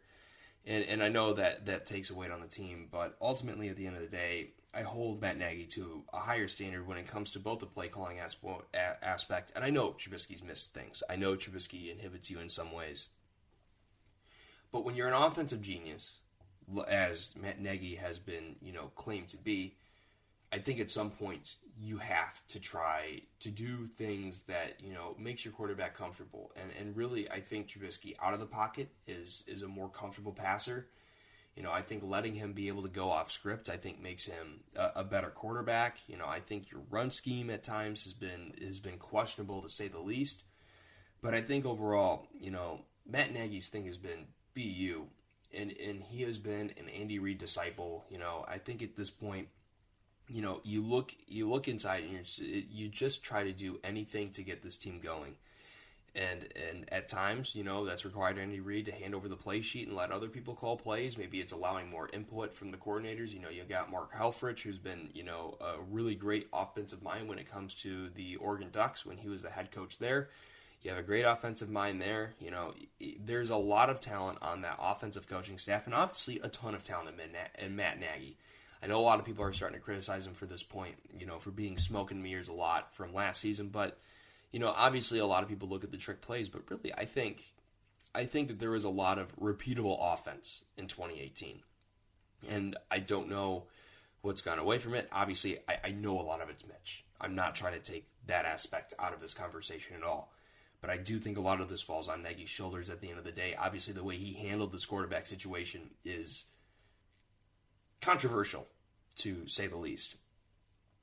And 0.66 0.86
and 0.86 1.04
I 1.04 1.10
know 1.10 1.34
that 1.34 1.66
that 1.66 1.86
takes 1.86 2.10
a 2.10 2.16
weight 2.16 2.32
on 2.32 2.42
the 2.42 2.48
team, 2.48 2.88
but 2.92 3.16
ultimately 3.22 3.70
at 3.70 3.76
the 3.76 3.88
end 3.88 3.96
of 3.96 4.02
the 4.02 4.08
day, 4.08 4.52
I 4.74 4.84
hold 4.84 5.22
Matt 5.22 5.38
Nagy 5.38 5.66
to 5.66 6.04
a 6.14 6.20
higher 6.20 6.48
standard 6.48 6.88
when 6.88 6.98
it 6.98 7.08
comes 7.08 7.32
to 7.32 7.40
both 7.40 7.60
the 7.60 7.66
play 7.66 7.90
calling 7.90 8.20
aspect, 8.20 9.52
and 9.56 9.66
I 9.66 9.70
know 9.70 9.92
Trubisky's 9.92 10.44
missed 10.44 10.74
things. 10.74 11.04
I 11.10 11.18
know 11.18 11.36
Trubisky 11.36 11.92
inhibits 11.92 12.30
you 12.30 12.40
in 12.40 12.48
some 12.48 12.72
ways. 12.72 13.10
But 14.72 14.86
when 14.86 14.96
you're 14.96 15.10
an 15.10 15.14
offensive 15.14 15.62
genius, 15.62 16.20
as 16.88 17.32
Matt 17.36 17.60
Nagy 17.60 17.96
has 17.96 18.18
been, 18.20 18.56
you 18.62 18.72
know, 18.72 18.92
claimed 18.96 19.28
to 19.30 19.38
be, 19.38 19.76
I 20.52 20.60
think 20.60 20.80
at 20.80 20.92
some 20.92 21.12
point 21.12 21.56
you 21.80 21.98
have 21.98 22.46
to 22.50 22.60
try 22.60 23.22
to 23.40 23.50
do 23.50 23.88
things 23.88 24.44
that 24.44 24.82
you 24.82 24.94
know 24.94 25.16
makes 25.20 25.46
your 25.46 25.54
quarterback 25.54 25.96
comfortable. 25.96 26.52
And 26.56 26.72
and 26.80 26.96
really, 26.96 27.30
I 27.30 27.40
think 27.40 27.68
Trubisky 27.68 28.14
out 28.22 28.34
of 28.34 28.40
the 28.40 28.46
pocket 28.46 28.90
is 29.08 29.44
is 29.48 29.64
a 29.64 29.68
more 29.68 29.90
comfortable 29.90 30.34
passer 30.34 30.88
you 31.56 31.64
know, 31.64 31.72
I 31.72 31.82
think 31.82 32.04
letting 32.06 32.36
him 32.36 32.54
be 32.54 32.70
able 32.70 32.84
to 32.84 32.90
go 32.90 33.12
off 33.12 33.32
script, 33.32 33.70
I 33.70 33.76
think 33.76 34.02
makes 34.02 34.26
him 34.26 34.62
a, 34.76 34.92
a, 34.98 35.04
better 35.04 35.30
quarterback. 35.30 35.98
You 36.08 36.18
know, 36.18 36.26
I 36.26 36.40
think 36.40 36.72
your 36.72 36.82
run 36.90 37.12
scheme 37.12 37.50
at 37.50 37.64
times 37.64 38.04
has 38.04 38.14
been 38.14 38.54
has 38.66 38.80
been 38.80 38.98
questionable 38.98 39.62
to 39.62 39.70
say 39.70 39.88
the 39.88 40.00
least. 40.00 40.44
But 41.22 41.34
I 41.34 41.42
think 41.42 41.66
overall, 41.66 42.28
you 42.40 42.52
know, 42.52 42.86
Matt 43.06 43.34
Nagy's 43.34 43.70
thing 43.70 43.86
has 43.86 43.98
been 43.98 44.28
BU, 44.56 45.08
and 45.54 45.72
and 45.72 46.02
he 46.02 46.22
has 46.24 46.38
been 46.38 46.72
an 46.78 46.88
Andy 46.88 47.20
Reid 47.20 47.38
disciple. 47.38 48.06
You 48.10 48.20
know, 48.20 48.46
I 48.48 48.58
think 48.58 48.82
at 48.82 48.96
this 48.96 49.10
point, 49.10 49.50
you 50.32 50.42
know, 50.42 50.62
you 50.64 50.82
look 50.82 51.14
you 51.28 51.50
look 51.50 51.68
inside 51.68 52.04
and 52.04 52.14
you 52.38 52.64
you 52.72 52.88
just 52.88 53.24
try 53.24 53.44
to 53.44 53.52
do 53.52 53.80
anything 53.84 54.32
to 54.32 54.44
get 54.44 54.64
this 54.64 54.78
team 54.78 55.00
going 55.02 55.36
and 56.14 56.46
and 56.56 56.92
at 56.92 57.08
times, 57.08 57.56
you 57.56 57.64
know, 57.64 57.86
that's 57.86 58.04
required 58.04 58.38
Andy 58.38 58.60
Reid 58.60 58.86
to 58.86 58.92
hand 58.92 59.16
over 59.16 59.30
the 59.30 59.38
play 59.38 59.62
sheet 59.62 59.88
and 59.88 59.96
let 59.96 60.12
other 60.12 60.28
people 60.28 60.56
call 60.56 60.76
plays. 60.76 61.18
Maybe 61.18 61.40
it's 61.40 61.54
allowing 61.54 61.90
more 61.90 62.10
input 62.12 62.54
from 62.54 62.72
the 62.72 62.78
coordinators. 62.78 63.34
You 63.34 63.40
know, 63.40 63.50
you 63.50 63.64
got 63.64 63.90
Mark 63.90 64.14
Helfrich, 64.14 64.62
who's 64.62 64.78
been 64.78 65.10
you 65.14 65.24
know 65.24 65.58
a 65.62 65.82
really 65.90 66.16
great 66.16 66.48
offensive 66.52 67.02
mind 67.02 67.30
when 67.30 67.40
it 67.40 67.50
comes 67.50 67.74
to 67.76 68.10
the 68.10 68.36
Oregon 68.38 68.70
Ducks 68.72 69.06
when 69.06 69.18
he 69.18 69.30
was 69.30 69.44
the 69.44 69.50
head 69.50 69.72
coach 69.72 70.00
there. 70.00 70.30
You 70.82 70.90
have 70.90 71.00
a 71.00 71.04
great 71.04 71.24
offensive 71.24 71.70
mind 71.70 72.02
there. 72.02 72.34
You 72.40 72.52
know, 72.52 72.74
there's 73.24 73.52
a 73.52 73.56
lot 73.56 73.90
of 73.90 74.00
talent 74.00 74.40
on 74.42 74.62
that 74.62 74.80
offensive 74.82 75.28
coaching 75.28 75.58
staff, 75.58 75.86
and 75.86 75.94
obviously 75.94 76.40
a 76.44 76.50
ton 76.50 76.76
of 76.76 76.84
talent 76.84 77.16
in 77.58 77.76
Matt 77.76 78.00
Nagy. 78.00 78.36
I 78.84 78.88
know 78.88 79.00
a 79.00 79.02
lot 79.02 79.20
of 79.20 79.26
people 79.26 79.44
are 79.44 79.54
starting 79.54 79.78
to 79.78 79.84
criticize 79.84 80.26
him 80.26 80.34
for 80.34 80.46
this 80.46 80.64
point, 80.64 80.96
you 81.18 81.26
know, 81.26 81.40
for 81.40 81.52
being 81.52 81.78
smoke 81.78 82.12
and 82.12 82.24
mirrors 82.24 82.50
a 82.50 82.54
lot 82.54 82.94
from 82.94 83.14
last 83.14 83.42
season, 83.42 83.70
but 83.70 83.98
you 84.52 84.60
know, 84.60 84.74
obviously 84.76 85.20
a 85.20 85.26
lot 85.26 85.44
of 85.44 85.50
people 85.50 85.70
look 85.70 85.84
at 85.84 85.92
the 85.92 85.98
trick 85.98 86.22
plays, 86.22 86.50
but 86.50 86.70
really 86.70 86.94
I 86.94 87.06
think 87.06 87.54
I 88.14 88.26
think 88.26 88.50
that 88.50 88.60
there 88.60 88.72
was 88.72 88.84
a 88.84 88.90
lot 88.90 89.20
of 89.20 89.36
repeatable 89.38 89.98
offense 90.14 90.64
in 90.78 90.88
2018. 90.88 91.62
And 92.50 92.76
I 92.90 93.00
don't 93.00 93.30
know 93.30 93.66
What's 94.22 94.44
gone 94.44 94.60
away 94.60 94.78
from 94.78 94.94
it? 94.94 95.10
Obviously, 95.12 95.58
I, 95.68 95.78
I 95.86 95.92
know 95.92 96.20
a 96.20 96.22
lot 96.22 96.42
of 96.42 96.50
it's 96.50 96.66
Mitch. 96.66 97.04
I'm 97.20 97.34
not 97.34 97.56
trying 97.56 97.74
to 97.74 97.80
take 97.80 98.08
that 98.28 98.46
aspect 98.46 98.94
out 99.00 99.14
of 99.14 99.20
this 99.20 99.34
conversation 99.34 99.96
at 99.96 100.04
all. 100.04 100.32
But 100.80 100.92
I 100.92 100.98
do 100.98 101.18
think 101.20 101.38
a 101.38 101.42
lot 101.42 101.60
of 101.60 101.70
this 101.70 101.82
falls 101.82 102.08
on 102.08 102.22
Nagy's 102.22 102.50
shoulders 102.50 102.90
at 102.90 103.02
the 103.02 103.10
end 103.10 103.18
of 103.18 103.24
the 103.24 103.32
day. 103.32 103.56
Obviously, 103.58 103.94
the 103.94 104.04
way 104.04 104.18
he 104.18 104.34
handled 104.34 104.72
this 104.72 104.86
quarterback 104.86 105.26
situation 105.26 105.90
is 106.06 106.46
controversial, 108.02 108.68
to 109.18 109.48
say 109.48 109.68
the 109.68 109.78
least. 109.78 110.16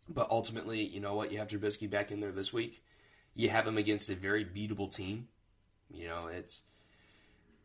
But 0.09 0.31
ultimately, 0.31 0.83
you 0.83 1.01
know 1.01 1.15
what? 1.15 1.33
You 1.33 1.39
have 1.39 1.49
Trubisky 1.49 1.89
back 1.89 2.11
in 2.11 2.21
there 2.21 2.33
this 2.33 2.53
week. 2.53 2.83
You 3.35 3.51
have 3.51 3.67
him 3.67 3.79
against 3.79 4.09
a 4.09 4.17
very 4.17 4.45
beatable 4.45 4.93
team. 4.95 5.29
You 5.91 6.09
know, 6.09 6.27
it's 6.27 6.63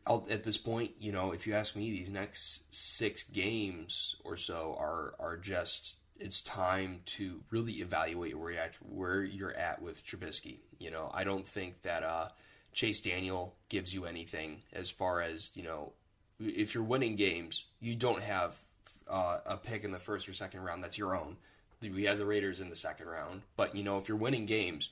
at 0.06 0.44
this 0.44 0.58
point. 0.58 0.92
You 0.98 1.12
know, 1.12 1.32
if 1.32 1.46
you 1.46 1.54
ask 1.54 1.74
me, 1.74 1.90
these 1.90 2.10
next 2.10 2.64
six 2.70 3.24
games 3.24 4.16
or 4.24 4.36
so 4.36 4.76
are 4.78 5.14
are 5.18 5.36
just 5.36 5.96
it's 6.18 6.40
time 6.42 7.00
to 7.04 7.42
really 7.50 7.74
evaluate 7.74 8.38
where 8.38 8.50
you're 8.52 8.60
at, 8.60 8.76
where 8.80 9.22
you're 9.22 9.54
at 9.54 9.82
with 9.82 10.04
Trubisky. 10.04 10.58
You 10.78 10.90
know, 10.90 11.10
I 11.12 11.24
don't 11.24 11.46
think 11.46 11.82
that 11.82 12.02
uh, 12.02 12.28
Chase 12.72 13.00
Daniel 13.00 13.56
gives 13.68 13.92
you 13.92 14.04
anything 14.04 14.62
as 14.72 14.90
far 14.90 15.22
as 15.22 15.50
you 15.54 15.62
know. 15.62 15.92
If 16.40 16.74
you're 16.74 16.84
winning 16.84 17.16
games, 17.16 17.64
you 17.80 17.94
don't 17.94 18.22
have 18.22 18.60
uh, 19.08 19.38
a 19.46 19.56
pick 19.56 19.84
in 19.84 19.92
the 19.92 19.98
first 19.98 20.28
or 20.28 20.32
second 20.32 20.60
round 20.60 20.82
that's 20.82 20.98
your 20.98 21.16
own. 21.16 21.36
We 21.82 22.04
have 22.04 22.16
the 22.16 22.24
Raiders 22.24 22.60
in 22.60 22.70
the 22.70 22.76
second 22.76 23.08
round, 23.08 23.42
but 23.56 23.76
you 23.76 23.82
know 23.82 23.98
if 23.98 24.08
you're 24.08 24.16
winning 24.16 24.46
games, 24.46 24.90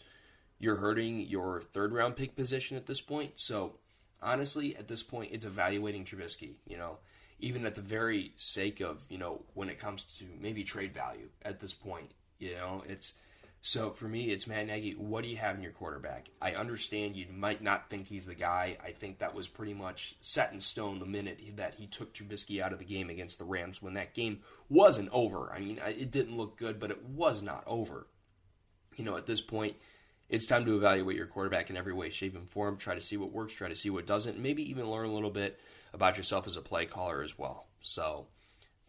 you're 0.59 0.77
hurting 0.77 1.21
your 1.21 1.61
third 1.61 1.93
round 1.93 2.17
pick 2.17 2.37
position 2.37 2.77
at 2.77 2.87
this 2.87 3.01
point. 3.01 3.33
So 3.37 3.77
honestly, 4.21 4.77
at 4.77 4.89
this 4.89 5.03
point, 5.03 5.31
it's 5.33 5.47
evaluating 5.47 6.05
Trubisky. 6.05 6.57
You 6.67 6.77
know, 6.77 6.99
even 7.41 7.65
at 7.65 7.75
the 7.75 7.81
very 7.81 8.33
sake 8.37 8.81
of 8.81 9.07
you 9.09 9.19
know 9.19 9.43
when 9.55 9.69
it 9.69 9.79
comes 9.79 10.03
to 10.19 10.25
maybe 10.41 10.65
trade 10.65 10.93
value 10.93 11.29
at 11.43 11.61
this 11.61 11.73
point. 11.73 12.11
You 12.39 12.55
know, 12.55 12.83
it's 12.89 13.15
so 13.65 13.91
for 13.93 14.09
me, 14.09 14.33
it's 14.33 14.49
Matt 14.49 14.67
Nagy. 14.67 14.93
What 14.93 15.23
do 15.23 15.31
you 15.31 15.37
have 15.37 15.55
in 15.55 15.63
your 15.63 15.71
quarterback? 15.71 16.29
I 16.41 16.53
understand 16.53 17.15
you 17.15 17.27
might 17.33 17.63
not 17.63 17.89
think 17.89 18.09
he's 18.09 18.27
the 18.27 18.35
guy. 18.35 18.77
I 18.85 18.91
think 18.91 19.21
that 19.21 19.37
was 19.37 19.47
pretty 19.47 19.73
much 19.73 20.17
set 20.21 20.53
in 20.53 20.61
stone 20.61 20.99
the 20.99 21.07
minute 21.07 21.41
that 21.57 21.77
he 21.77 21.87
took 21.87 22.13
Trubisky 22.13 22.61
out 22.61 22.73
of 22.73 22.81
the 22.81 22.85
game 22.85 23.09
against 23.09 23.39
the 23.39 23.45
Rams 23.45 23.81
when 23.81 23.95
that 23.95 24.15
game 24.15 24.41
wasn't 24.69 25.11
over. 25.13 25.53
I 25.53 25.61
mean, 25.61 25.81
it 25.87 26.11
didn't 26.11 26.37
look 26.37 26.59
good, 26.59 26.81
but 26.81 26.91
it 26.91 27.05
was 27.05 27.41
not 27.41 27.63
over. 27.69 28.09
You 28.97 29.05
know, 29.05 29.17
at 29.17 29.27
this 29.27 29.41
point, 29.41 29.77
it's 30.29 30.47
time 30.47 30.65
to 30.65 30.75
evaluate 30.75 31.17
your 31.17 31.27
quarterback 31.27 31.71
in 31.71 31.77
every 31.77 31.93
way, 31.93 32.11
shape, 32.11 32.35
and 32.35 32.51
form. 32.51 32.77
Try 32.77 32.97
to 32.97 33.01
see 33.01 33.17
what 33.17 33.31
works, 33.31 33.55
try 33.55 33.69
to 33.69 33.77
see 33.77 33.91
what 33.91 34.09
doesn't, 34.09 34.41
maybe 34.41 34.69
even 34.69 34.91
learn 34.91 35.07
a 35.07 35.13
little 35.13 35.31
bit 35.31 35.61
about 35.93 36.17
yourself 36.17 36.49
as 36.49 36.57
a 36.57 36.63
play 36.63 36.87
caller 36.87 37.23
as 37.23 37.39
well. 37.39 37.69
So, 37.81 38.27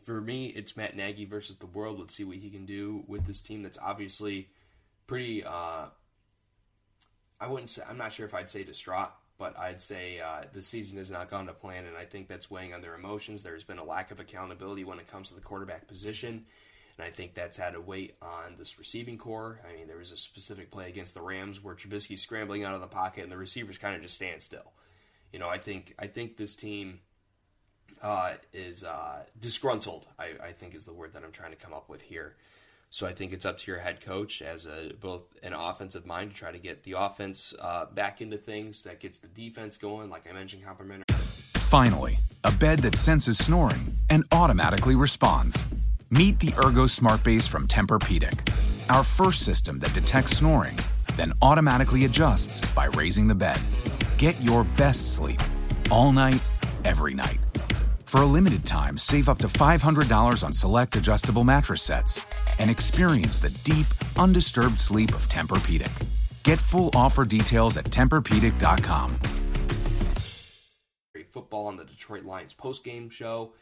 for 0.03 0.20
me, 0.20 0.48
it's 0.48 0.75
Matt 0.75 0.96
Nagy 0.96 1.25
versus 1.25 1.58
the 1.58 1.68
world. 1.68 2.00
Let's 2.00 2.15
see 2.15 2.24
what 2.24 2.38
he 2.38 2.50
can 2.50 2.65
do 2.65 3.03
with 3.08 3.25
this 3.25 3.39
team 3.39 3.62
that's 3.62 3.77
obviously 3.77 4.50
pretty. 5.07 5.43
Uh, 5.43 5.86
I 7.39 7.48
wouldn't 7.48 7.69
say. 7.69 7.83
I'm 7.88 7.98
not 7.98 8.13
sure 8.13 8.25
if 8.25 8.33
I'd 8.33 8.50
say 8.50 8.63
distraught, 8.63 9.10
but 9.38 9.57
I'd 9.57 9.81
say 9.81 10.19
uh, 10.19 10.43
the 10.53 10.62
season 10.62 10.98
has 10.98 11.12
not 11.12 11.29
gone 11.29 11.48
to 11.48 11.53
plan, 11.53 11.86
and 11.86 11.98
I 11.98 12.05
think 12.05 12.27
that's 12.27 12.50
weighing 12.50 12.74
on 12.74 12.81
their 12.81 12.95
emotions. 12.95 13.43
There's 13.43 13.63
been 13.63 13.79
a 13.79 13.83
lack 13.83 14.12
of 14.12 14.19
accountability 14.19 14.83
when 14.83 15.00
it 15.00 15.10
comes 15.10 15.29
to 15.29 15.36
the 15.36 15.41
quarterback 15.41 15.88
position, 15.88 16.45
and 16.98 17.05
I 17.05 17.10
think 17.10 17.33
that's 17.33 17.57
had 17.57 17.75
a 17.75 17.81
weight 17.81 18.15
on 18.22 18.55
this 18.57 18.77
receiving 18.77 19.17
corps. 19.17 19.60
I 19.67 19.75
mean, 19.75 19.88
there 19.88 19.98
was 19.98 20.12
a 20.12 20.17
specific 20.17 20.72
play 20.72 20.89
against 20.89 21.13
the 21.13 21.22
Rams 21.22 21.63
where 21.63 21.75
Trubisky's 21.75 22.22
scrambling 22.22 22.63
out 22.63 22.75
of 22.75 22.81
the 22.81 22.88
pocket, 22.88 23.24
and 23.24 23.31
the 23.31 23.38
receivers 23.38 23.77
kind 23.77 23.95
of 23.95 24.01
just 24.01 24.15
stand 24.15 24.41
still. 24.41 24.72
You 25.31 25.39
know, 25.39 25.50
I 25.50 25.57
think 25.57 25.95
I 25.98 26.07
think 26.07 26.38
this 26.38 26.55
team 26.55 27.00
uh, 28.01 28.33
is 28.51 28.83
uh, 28.83 29.24
disgruntled. 29.39 30.07
I, 30.19 30.33
I, 30.43 30.51
think 30.51 30.75
is 30.75 30.86
the 30.86 30.93
word 30.93 31.13
that 31.13 31.24
I'm 31.24 31.31
trying 31.31 31.51
to 31.51 31.57
come 31.57 31.74
up 31.74 31.89
with 31.89 32.01
here. 32.01 32.36
So 32.93 33.07
I 33.07 33.12
think 33.12 33.33
it's 33.33 33.43
up 33.43 33.57
to 33.57 33.71
your 33.71 33.79
head 33.79 34.01
coach 34.01 34.43
as 34.43 34.67
a 34.67 34.91
both 35.01 35.23
an 35.41 35.53
offensive 35.53 36.05
mind 36.05 36.29
to 36.29 36.38
try 36.38 36.51
to 36.51 36.59
get 36.59 36.83
the 36.83 36.91
offense 36.91 37.51
uh, 37.59 37.85
back 37.85 38.21
into 38.21 38.38
things 38.38 38.83
that 38.83 39.00
gets 39.00 39.17
the 39.17 39.27
defense 39.29 39.79
going. 39.79 40.12
Like 40.12 40.29
I 40.29 40.31
mentioned, 40.31 40.63
complementary. 40.63 41.05
Finally, 41.55 42.19
a 42.43 42.51
bed 42.51 42.79
that 42.83 42.95
senses 42.95 43.39
snoring 43.39 43.97
and 44.12 44.25
automatically 44.31 44.94
responds. 44.94 45.68
Meet 46.11 46.39
the 46.39 46.53
Ergo 46.63 46.85
Smart 46.85 47.24
Base 47.24 47.48
from 47.48 47.68
Tempur-Pedic, 47.68 48.48
our 48.91 49.03
first 49.03 49.44
system 49.44 49.79
that 49.79 49.96
detects 49.96 50.37
snoring, 50.37 50.77
then 51.15 51.33
automatically 51.41 52.05
adjusts 52.05 52.61
by 52.75 52.85
raising 52.85 53.25
the 53.27 53.33
bed. 53.33 53.59
Get 54.20 54.39
your 54.39 54.65
best 54.77 55.15
sleep 55.15 55.41
all 55.89 56.11
night, 56.11 56.44
every 56.85 57.15
night. 57.15 57.39
For 58.13 58.21
a 58.21 58.27
limited 58.27 58.63
time, 58.63 58.95
save 58.95 59.27
up 59.27 59.39
to 59.39 59.47
$500 59.47 60.43
on 60.43 60.53
select 60.53 60.95
adjustable 60.95 61.43
mattress 61.43 61.81
sets 61.81 62.23
and 62.59 62.69
experience 62.69 63.39
the 63.39 63.49
deep, 63.63 63.87
undisturbed 64.19 64.77
sleep 64.77 65.15
of 65.15 65.27
Tempur-Pedic. 65.29 65.89
Get 66.43 66.59
full 66.59 66.91
offer 66.93 67.25
details 67.25 67.75
at 67.75 67.85
TempurPedic.com. 67.85 69.17
Football 71.31 71.65
on 71.65 71.75
the 71.75 71.85
Detroit 71.85 72.23
Lions 72.23 72.53
post-game 72.53 73.09
show, 73.09 73.53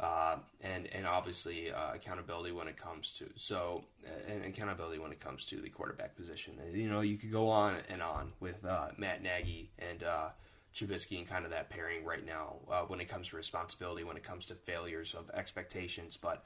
uh, 0.00 0.38
and 0.60 0.88
and 0.88 1.06
obviously 1.06 1.70
uh, 1.70 1.94
accountability 1.94 2.50
when 2.50 2.66
it 2.66 2.76
comes 2.76 3.12
to 3.12 3.26
so 3.36 3.84
and 4.28 4.44
accountability 4.44 4.98
when 4.98 5.12
it 5.12 5.20
comes 5.20 5.44
to 5.44 5.60
the 5.60 5.68
quarterback 5.68 6.16
position. 6.16 6.54
You 6.72 6.90
know, 6.90 7.02
you 7.02 7.16
could 7.16 7.30
go 7.30 7.48
on 7.50 7.76
and 7.88 8.02
on 8.02 8.32
with 8.40 8.64
uh, 8.64 8.88
Matt 8.98 9.22
Nagy 9.22 9.70
and 9.78 10.02
uh, 10.02 10.30
Trubisky 10.76 11.16
and 11.18 11.26
kind 11.26 11.44
of 11.44 11.50
that 11.52 11.70
pairing 11.70 12.04
right 12.04 12.24
now 12.24 12.56
uh, 12.70 12.82
when 12.82 13.00
it 13.00 13.08
comes 13.08 13.28
to 13.28 13.36
responsibility, 13.36 14.04
when 14.04 14.16
it 14.16 14.22
comes 14.22 14.44
to 14.46 14.54
failures 14.54 15.14
of 15.14 15.30
expectations. 15.30 16.18
But 16.18 16.44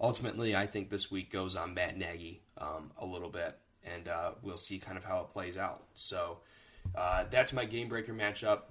ultimately, 0.00 0.54
I 0.54 0.66
think 0.66 0.88
this 0.88 1.10
week 1.10 1.30
goes 1.30 1.56
on 1.56 1.74
Matt 1.74 1.98
Nagy 1.98 2.42
um, 2.58 2.92
a 2.96 3.04
little 3.04 3.28
bit, 3.28 3.58
and 3.84 4.06
uh, 4.06 4.32
we'll 4.42 4.56
see 4.56 4.78
kind 4.78 4.96
of 4.96 5.04
how 5.04 5.20
it 5.20 5.30
plays 5.30 5.56
out. 5.56 5.82
So 5.94 6.38
uh, 6.94 7.24
that's 7.30 7.52
my 7.52 7.64
game 7.64 7.88
breaker 7.88 8.14
matchup. 8.14 8.62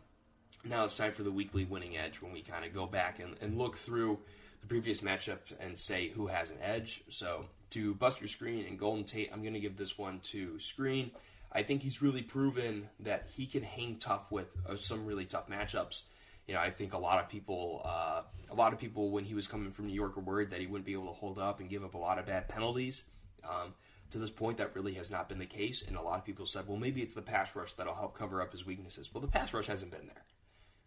Now 0.64 0.84
it's 0.86 0.96
time 0.96 1.12
for 1.12 1.24
the 1.24 1.32
weekly 1.32 1.66
winning 1.66 1.98
edge 1.98 2.22
when 2.22 2.32
we 2.32 2.42
kind 2.42 2.64
of 2.64 2.74
go 2.74 2.86
back 2.86 3.20
and, 3.20 3.36
and 3.42 3.58
look 3.58 3.76
through 3.76 4.20
the 4.62 4.68
previous 4.68 5.02
matchup 5.02 5.40
and 5.60 5.78
say 5.78 6.10
who 6.10 6.28
has 6.28 6.52
an 6.52 6.58
edge. 6.62 7.04
So 7.10 7.46
to 7.72 7.96
Buster 7.96 8.26
Skrine 8.26 8.68
and 8.68 8.78
Golden 8.78 9.04
Tate, 9.04 9.30
I'm 9.34 9.42
going 9.42 9.56
to 9.56 9.60
give 9.60 9.76
this 9.76 9.98
one 9.98 10.20
to 10.20 10.52
Skrine. 10.58 11.12
I 11.52 11.64
think 11.64 11.84
he's 11.84 12.02
really 12.02 12.22
proven 12.22 12.90
that 13.02 13.28
he 13.36 13.46
can 13.46 13.64
hang 13.64 13.98
tough 13.98 14.32
with 14.32 14.56
uh, 14.68 14.76
some 14.76 15.06
really 15.06 15.26
tough 15.26 15.50
matchups. 15.50 16.04
You 16.48 16.54
know, 16.54 16.62
I 16.62 16.70
think 16.70 16.94
a 16.94 16.98
lot 16.98 17.20
of 17.20 17.30
people, 17.30 17.82
uh, 17.84 18.22
a 18.50 18.56
lot 18.56 18.74
of 18.74 18.80
people, 18.80 19.12
when 19.12 19.26
he 19.26 19.34
was 19.34 19.48
coming 19.48 19.72
from 19.72 19.88
New 19.88 19.94
York, 19.94 20.16
were 20.16 20.24
worried 20.24 20.52
that 20.52 20.60
he 20.60 20.68
wouldn't 20.68 20.86
be 20.86 20.94
able 20.94 21.08
to 21.08 21.14
hold 21.14 21.38
up 21.38 21.60
and 21.60 21.70
give 21.70 21.84
up 21.84 21.94
a 21.94 21.98
lot 21.98 22.20
of 22.20 22.26
bad 22.26 22.48
penalties. 22.48 23.04
Um, 23.44 23.74
to 24.12 24.18
this 24.18 24.30
point, 24.30 24.58
that 24.58 24.76
really 24.76 24.94
has 24.94 25.10
not 25.10 25.30
been 25.30 25.40
the 25.40 25.46
case, 25.46 25.84
and 25.88 25.96
a 25.96 26.02
lot 26.02 26.20
of 26.20 26.26
people 26.26 26.46
said, 26.46 26.68
"Well, 26.68 26.78
maybe 26.78 27.02
it's 27.02 27.16
the 27.16 27.22
pass 27.22 27.56
rush 27.56 27.74
that'll 27.74 27.96
help 27.96 28.18
cover 28.18 28.42
up 28.42 28.52
his 28.52 28.66
weaknesses." 28.66 29.14
Well, 29.14 29.22
the 29.22 29.28
pass 29.28 29.54
rush 29.54 29.68
hasn't 29.68 29.92
been 29.92 30.08
there, 30.08 30.26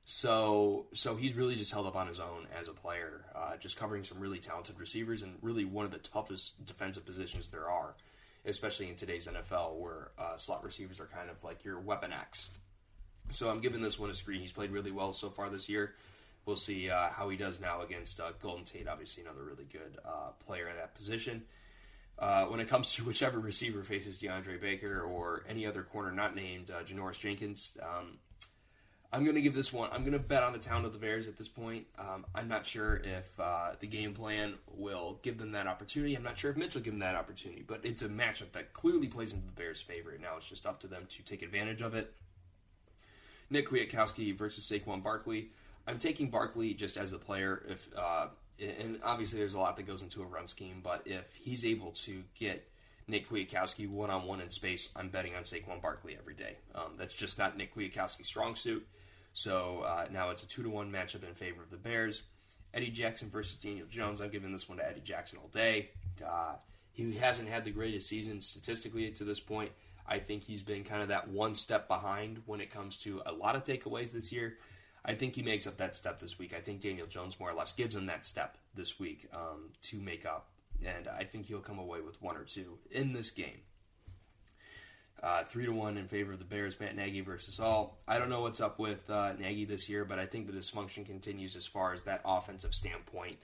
so 0.04 0.86
so 0.92 1.16
he's 1.16 1.34
really 1.34 1.56
just 1.56 1.72
held 1.72 1.86
up 1.86 1.96
on 1.96 2.06
his 2.06 2.20
own 2.20 2.46
as 2.58 2.68
a 2.68 2.72
player, 2.72 3.24
uh, 3.34 3.56
just 3.56 3.78
covering 3.78 4.04
some 4.04 4.20
really 4.20 4.38
talented 4.38 4.78
receivers 4.78 5.22
and 5.22 5.38
really 5.40 5.64
one 5.64 5.86
of 5.86 5.90
the 5.90 5.98
toughest 5.98 6.64
defensive 6.66 7.06
positions 7.06 7.48
there 7.48 7.68
are 7.70 7.94
especially 8.44 8.88
in 8.88 8.96
today's 8.96 9.26
NFL 9.26 9.76
where 9.76 10.10
uh, 10.18 10.36
slot 10.36 10.64
receivers 10.64 11.00
are 11.00 11.06
kind 11.06 11.30
of 11.30 11.42
like 11.42 11.64
your 11.64 11.80
weapon 11.80 12.12
X. 12.12 12.50
So 13.30 13.48
I'm 13.48 13.60
giving 13.60 13.80
this 13.80 13.98
one 13.98 14.10
a 14.10 14.12
Skrine. 14.12 14.40
He's 14.40 14.52
played 14.52 14.70
really 14.70 14.90
well 14.90 15.12
so 15.12 15.30
far 15.30 15.48
this 15.48 15.68
year. 15.68 15.94
We'll 16.46 16.56
see 16.56 16.90
uh, 16.90 17.08
how 17.08 17.30
he 17.30 17.38
does 17.38 17.58
now 17.58 17.80
against 17.80 18.20
uh, 18.20 18.32
Golden 18.42 18.64
Tate, 18.64 18.86
obviously 18.86 19.22
another 19.22 19.42
really 19.42 19.64
good 19.64 19.98
uh, 20.04 20.32
player 20.46 20.68
in 20.68 20.76
that 20.76 20.94
position. 20.94 21.42
Uh, 22.18 22.44
when 22.44 22.60
it 22.60 22.68
comes 22.68 22.92
to 22.94 23.02
whichever 23.02 23.40
receiver 23.40 23.82
faces 23.82 24.16
DeAndre 24.18 24.60
Baker 24.60 25.00
or 25.00 25.44
any 25.48 25.66
other 25.66 25.82
corner 25.82 26.12
not 26.12 26.36
named 26.36 26.70
uh, 26.70 26.82
Janoris 26.84 27.18
Jenkins, 27.18 27.76
um, 27.82 28.18
I'm 29.14 29.22
going 29.22 29.36
to 29.36 29.42
give 29.42 29.54
this 29.54 29.72
one. 29.72 29.90
I'm 29.92 30.00
going 30.00 30.14
to 30.14 30.18
bet 30.18 30.42
on 30.42 30.52
the 30.52 30.58
town 30.58 30.84
of 30.84 30.92
the 30.92 30.98
Bears 30.98 31.28
at 31.28 31.36
this 31.36 31.46
point. 31.46 31.86
Um, 31.96 32.26
I'm 32.34 32.48
not 32.48 32.66
sure 32.66 32.96
if 32.96 33.38
uh, 33.38 33.70
the 33.78 33.86
game 33.86 34.12
plan 34.12 34.54
will 34.74 35.20
give 35.22 35.38
them 35.38 35.52
that 35.52 35.68
opportunity. 35.68 36.16
I'm 36.16 36.24
not 36.24 36.36
sure 36.36 36.50
if 36.50 36.56
Mitch 36.56 36.74
will 36.74 36.82
give 36.82 36.94
them 36.94 36.98
that 36.98 37.14
opportunity, 37.14 37.62
but 37.64 37.78
it's 37.84 38.02
a 38.02 38.08
matchup 38.08 38.50
that 38.52 38.72
clearly 38.72 39.06
plays 39.06 39.32
into 39.32 39.46
the 39.46 39.52
Bears' 39.52 39.80
favor. 39.80 40.18
Now 40.20 40.36
it's 40.36 40.48
just 40.48 40.66
up 40.66 40.80
to 40.80 40.88
them 40.88 41.06
to 41.10 41.22
take 41.22 41.42
advantage 41.42 41.80
of 41.80 41.94
it. 41.94 42.12
Nick 43.50 43.68
Kwiatkowski 43.68 44.36
versus 44.36 44.68
Saquon 44.68 45.00
Barkley. 45.00 45.50
I'm 45.86 46.00
taking 46.00 46.28
Barkley 46.28 46.74
just 46.74 46.96
as 46.96 47.12
a 47.12 47.18
player. 47.18 47.62
If 47.68 47.88
uh, 47.96 48.26
and 48.58 48.98
obviously 49.04 49.38
there's 49.38 49.54
a 49.54 49.60
lot 49.60 49.76
that 49.76 49.86
goes 49.86 50.02
into 50.02 50.22
a 50.22 50.26
run 50.26 50.48
scheme, 50.48 50.80
but 50.82 51.02
if 51.06 51.32
he's 51.36 51.64
able 51.64 51.92
to 51.92 52.24
get 52.36 52.68
Nick 53.06 53.28
Kwiatkowski 53.28 53.88
one 53.88 54.10
on 54.10 54.24
one 54.26 54.40
in 54.40 54.50
space, 54.50 54.88
I'm 54.96 55.08
betting 55.08 55.36
on 55.36 55.44
Saquon 55.44 55.80
Barkley 55.80 56.16
every 56.18 56.34
day. 56.34 56.56
Um, 56.74 56.94
that's 56.98 57.14
just 57.14 57.38
not 57.38 57.56
Nick 57.56 57.76
Kwiatkowski's 57.76 58.26
strong 58.26 58.56
suit. 58.56 58.84
So 59.34 59.84
uh, 59.86 60.06
now 60.10 60.30
it's 60.30 60.42
a 60.42 60.48
two 60.48 60.62
to 60.62 60.70
one 60.70 60.90
matchup 60.90 61.28
in 61.28 61.34
favor 61.34 61.62
of 61.62 61.70
the 61.70 61.76
Bears. 61.76 62.22
Eddie 62.72 62.90
Jackson 62.90 63.28
versus 63.28 63.56
Daniel 63.56 63.86
Jones. 63.86 64.20
I'm 64.20 64.30
giving 64.30 64.50
this 64.50 64.68
one 64.68 64.78
to 64.78 64.88
Eddie 64.88 65.02
Jackson 65.02 65.38
all 65.42 65.48
day. 65.48 65.90
Uh, 66.26 66.54
he 66.92 67.14
hasn't 67.16 67.48
had 67.48 67.64
the 67.64 67.70
greatest 67.70 68.08
season 68.08 68.40
statistically 68.40 69.10
to 69.10 69.24
this 69.24 69.40
point. 69.40 69.70
I 70.06 70.18
think 70.18 70.44
he's 70.44 70.62
been 70.62 70.84
kind 70.84 71.02
of 71.02 71.08
that 71.08 71.28
one 71.28 71.54
step 71.54 71.88
behind 71.88 72.42
when 72.46 72.60
it 72.60 72.70
comes 72.70 72.96
to 72.98 73.22
a 73.26 73.32
lot 73.32 73.54
of 73.54 73.64
takeaways 73.64 74.12
this 74.12 74.32
year. 74.32 74.56
I 75.04 75.14
think 75.14 75.34
he 75.34 75.42
makes 75.42 75.66
up 75.66 75.76
that 75.76 75.94
step 75.94 76.18
this 76.18 76.38
week. 76.38 76.54
I 76.56 76.60
think 76.60 76.80
Daniel 76.80 77.06
Jones 77.06 77.38
more 77.38 77.50
or 77.50 77.54
less 77.54 77.72
gives 77.72 77.94
him 77.94 78.06
that 78.06 78.24
step 78.24 78.56
this 78.74 78.98
week 78.98 79.28
um, 79.34 79.70
to 79.82 80.00
make 80.00 80.24
up 80.24 80.48
and 80.84 81.08
I 81.08 81.24
think 81.24 81.46
he'll 81.46 81.60
come 81.60 81.78
away 81.78 82.00
with 82.00 82.20
one 82.22 82.36
or 82.36 82.44
two 82.44 82.78
in 82.90 83.12
this 83.12 83.30
game. 83.30 83.60
Uh, 85.24 85.42
three 85.42 85.64
to 85.64 85.72
one 85.72 85.96
in 85.96 86.06
favor 86.06 86.32
of 86.32 86.38
the 86.38 86.44
Bears. 86.44 86.78
Matt 86.78 86.94
Nagy 86.94 87.22
versus 87.22 87.58
all. 87.58 87.96
I 88.06 88.18
don't 88.18 88.28
know 88.28 88.42
what's 88.42 88.60
up 88.60 88.78
with 88.78 89.08
uh, 89.08 89.32
Nagy 89.38 89.64
this 89.64 89.88
year, 89.88 90.04
but 90.04 90.18
I 90.18 90.26
think 90.26 90.46
the 90.46 90.52
dysfunction 90.52 91.06
continues 91.06 91.56
as 91.56 91.66
far 91.66 91.94
as 91.94 92.02
that 92.02 92.20
offensive 92.26 92.74
standpoint. 92.74 93.38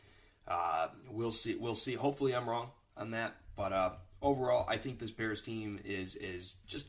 Uh, 0.47 0.89
we'll 1.11 1.31
see. 1.31 1.55
We'll 1.55 1.75
see. 1.75 1.95
Hopefully, 1.95 2.35
I'm 2.35 2.47
wrong 2.47 2.69
on 2.99 3.13
that. 3.13 3.37
But 3.57 3.73
uh, 3.73 3.91
overall, 4.21 4.67
I 4.69 4.77
think 4.77 4.99
this 4.99 5.11
Bears 5.11 5.41
team 5.41 5.81
is 5.83 6.17
is 6.17 6.57
just 6.67 6.87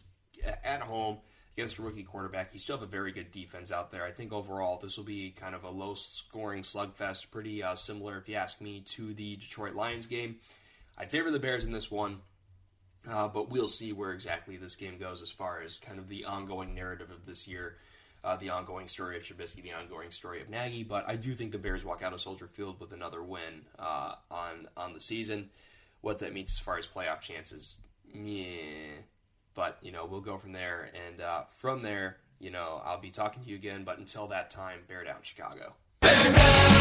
at 0.62 0.82
home 0.82 1.20
against 1.56 1.78
a 1.78 1.82
rookie 1.84 2.04
quarterback. 2.04 2.50
You 2.52 2.60
still 2.60 2.76
have 2.76 2.84
a 2.84 2.92
very 2.92 3.14
good 3.14 3.32
defense 3.32 3.72
out 3.72 3.92
there. 3.92 4.04
I 4.04 4.12
think 4.12 4.34
overall, 4.34 4.78
this 4.78 4.98
will 4.98 5.06
be 5.06 5.32
kind 5.32 5.56
of 5.56 5.64
a 5.64 5.70
low 5.70 5.94
scoring 5.94 6.64
slugfest, 6.64 7.32
pretty 7.32 7.64
uh, 7.64 7.76
similar, 7.76 8.18
if 8.18 8.28
you 8.28 8.36
ask 8.36 8.60
me, 8.60 8.82
to 8.88 9.14
the 9.14 9.38
Detroit 9.38 9.74
Lions 9.74 10.06
game. 10.06 10.38
I 10.98 11.06
favor 11.06 11.32
the 11.32 11.40
Bears 11.40 11.64
in 11.64 11.72
this 11.72 11.90
one. 11.90 12.18
Uh, 13.10 13.28
but 13.28 13.50
we'll 13.50 13.68
see 13.68 13.94
where 13.94 14.12
exactly 14.12 14.58
this 14.58 14.76
game 14.76 14.98
goes 14.98 15.22
as 15.22 15.32
far 15.32 15.62
as 15.62 15.78
kind 15.80 15.98
of 15.98 16.08
the 16.08 16.26
ongoing 16.26 16.76
narrative 16.76 17.10
of 17.10 17.26
this 17.26 17.48
year, 17.48 17.78
uh, 18.24 18.36
the 18.36 18.50
ongoing 18.50 18.88
story 18.88 19.18
of 19.18 19.24
Trubisky, 19.24 19.64
the 19.64 19.74
ongoing 19.74 20.12
story 20.12 20.40
of 20.42 20.50
Nagy. 20.50 20.84
But 20.84 21.06
I 21.08 21.16
do 21.16 21.34
think 21.34 21.52
the 21.52 21.58
Bears 21.58 21.84
walk 21.84 22.04
out 22.04 22.14
of 22.14 22.22
Soldier 22.22 22.48
Field 22.48 22.80
with 22.80 22.92
another 22.92 23.24
win 23.24 23.66
uh, 23.80 24.16
on 24.30 24.68
on 24.78 24.94
the 24.94 25.00
season. 25.02 25.50
What 26.02 26.20
that 26.20 26.34
means 26.34 26.52
as 26.52 26.60
far 26.60 26.78
as 26.78 26.88
playoff 26.88 27.22
chances, 27.22 27.76
yeah. 28.14 28.46
But 29.56 29.80
you 29.82 29.92
know 29.92 30.06
we'll 30.06 30.22
go 30.22 30.38
from 30.38 30.52
there, 30.52 30.90
and 31.08 31.22
uh, 31.22 31.44
from 31.58 31.82
there, 31.82 32.18
you 32.40 32.52
know 32.52 32.82
I'll 32.86 33.02
be 33.02 33.12
talking 33.12 33.44
to 33.44 33.50
you 33.50 33.56
again. 33.56 33.84
But 33.84 33.98
until 33.98 34.28
that 34.28 34.52
time, 34.52 34.82
bear 34.88 35.04
down, 35.04 35.18
Chicago. 35.24 35.74
Bear 36.02 36.32
down, 36.34 36.81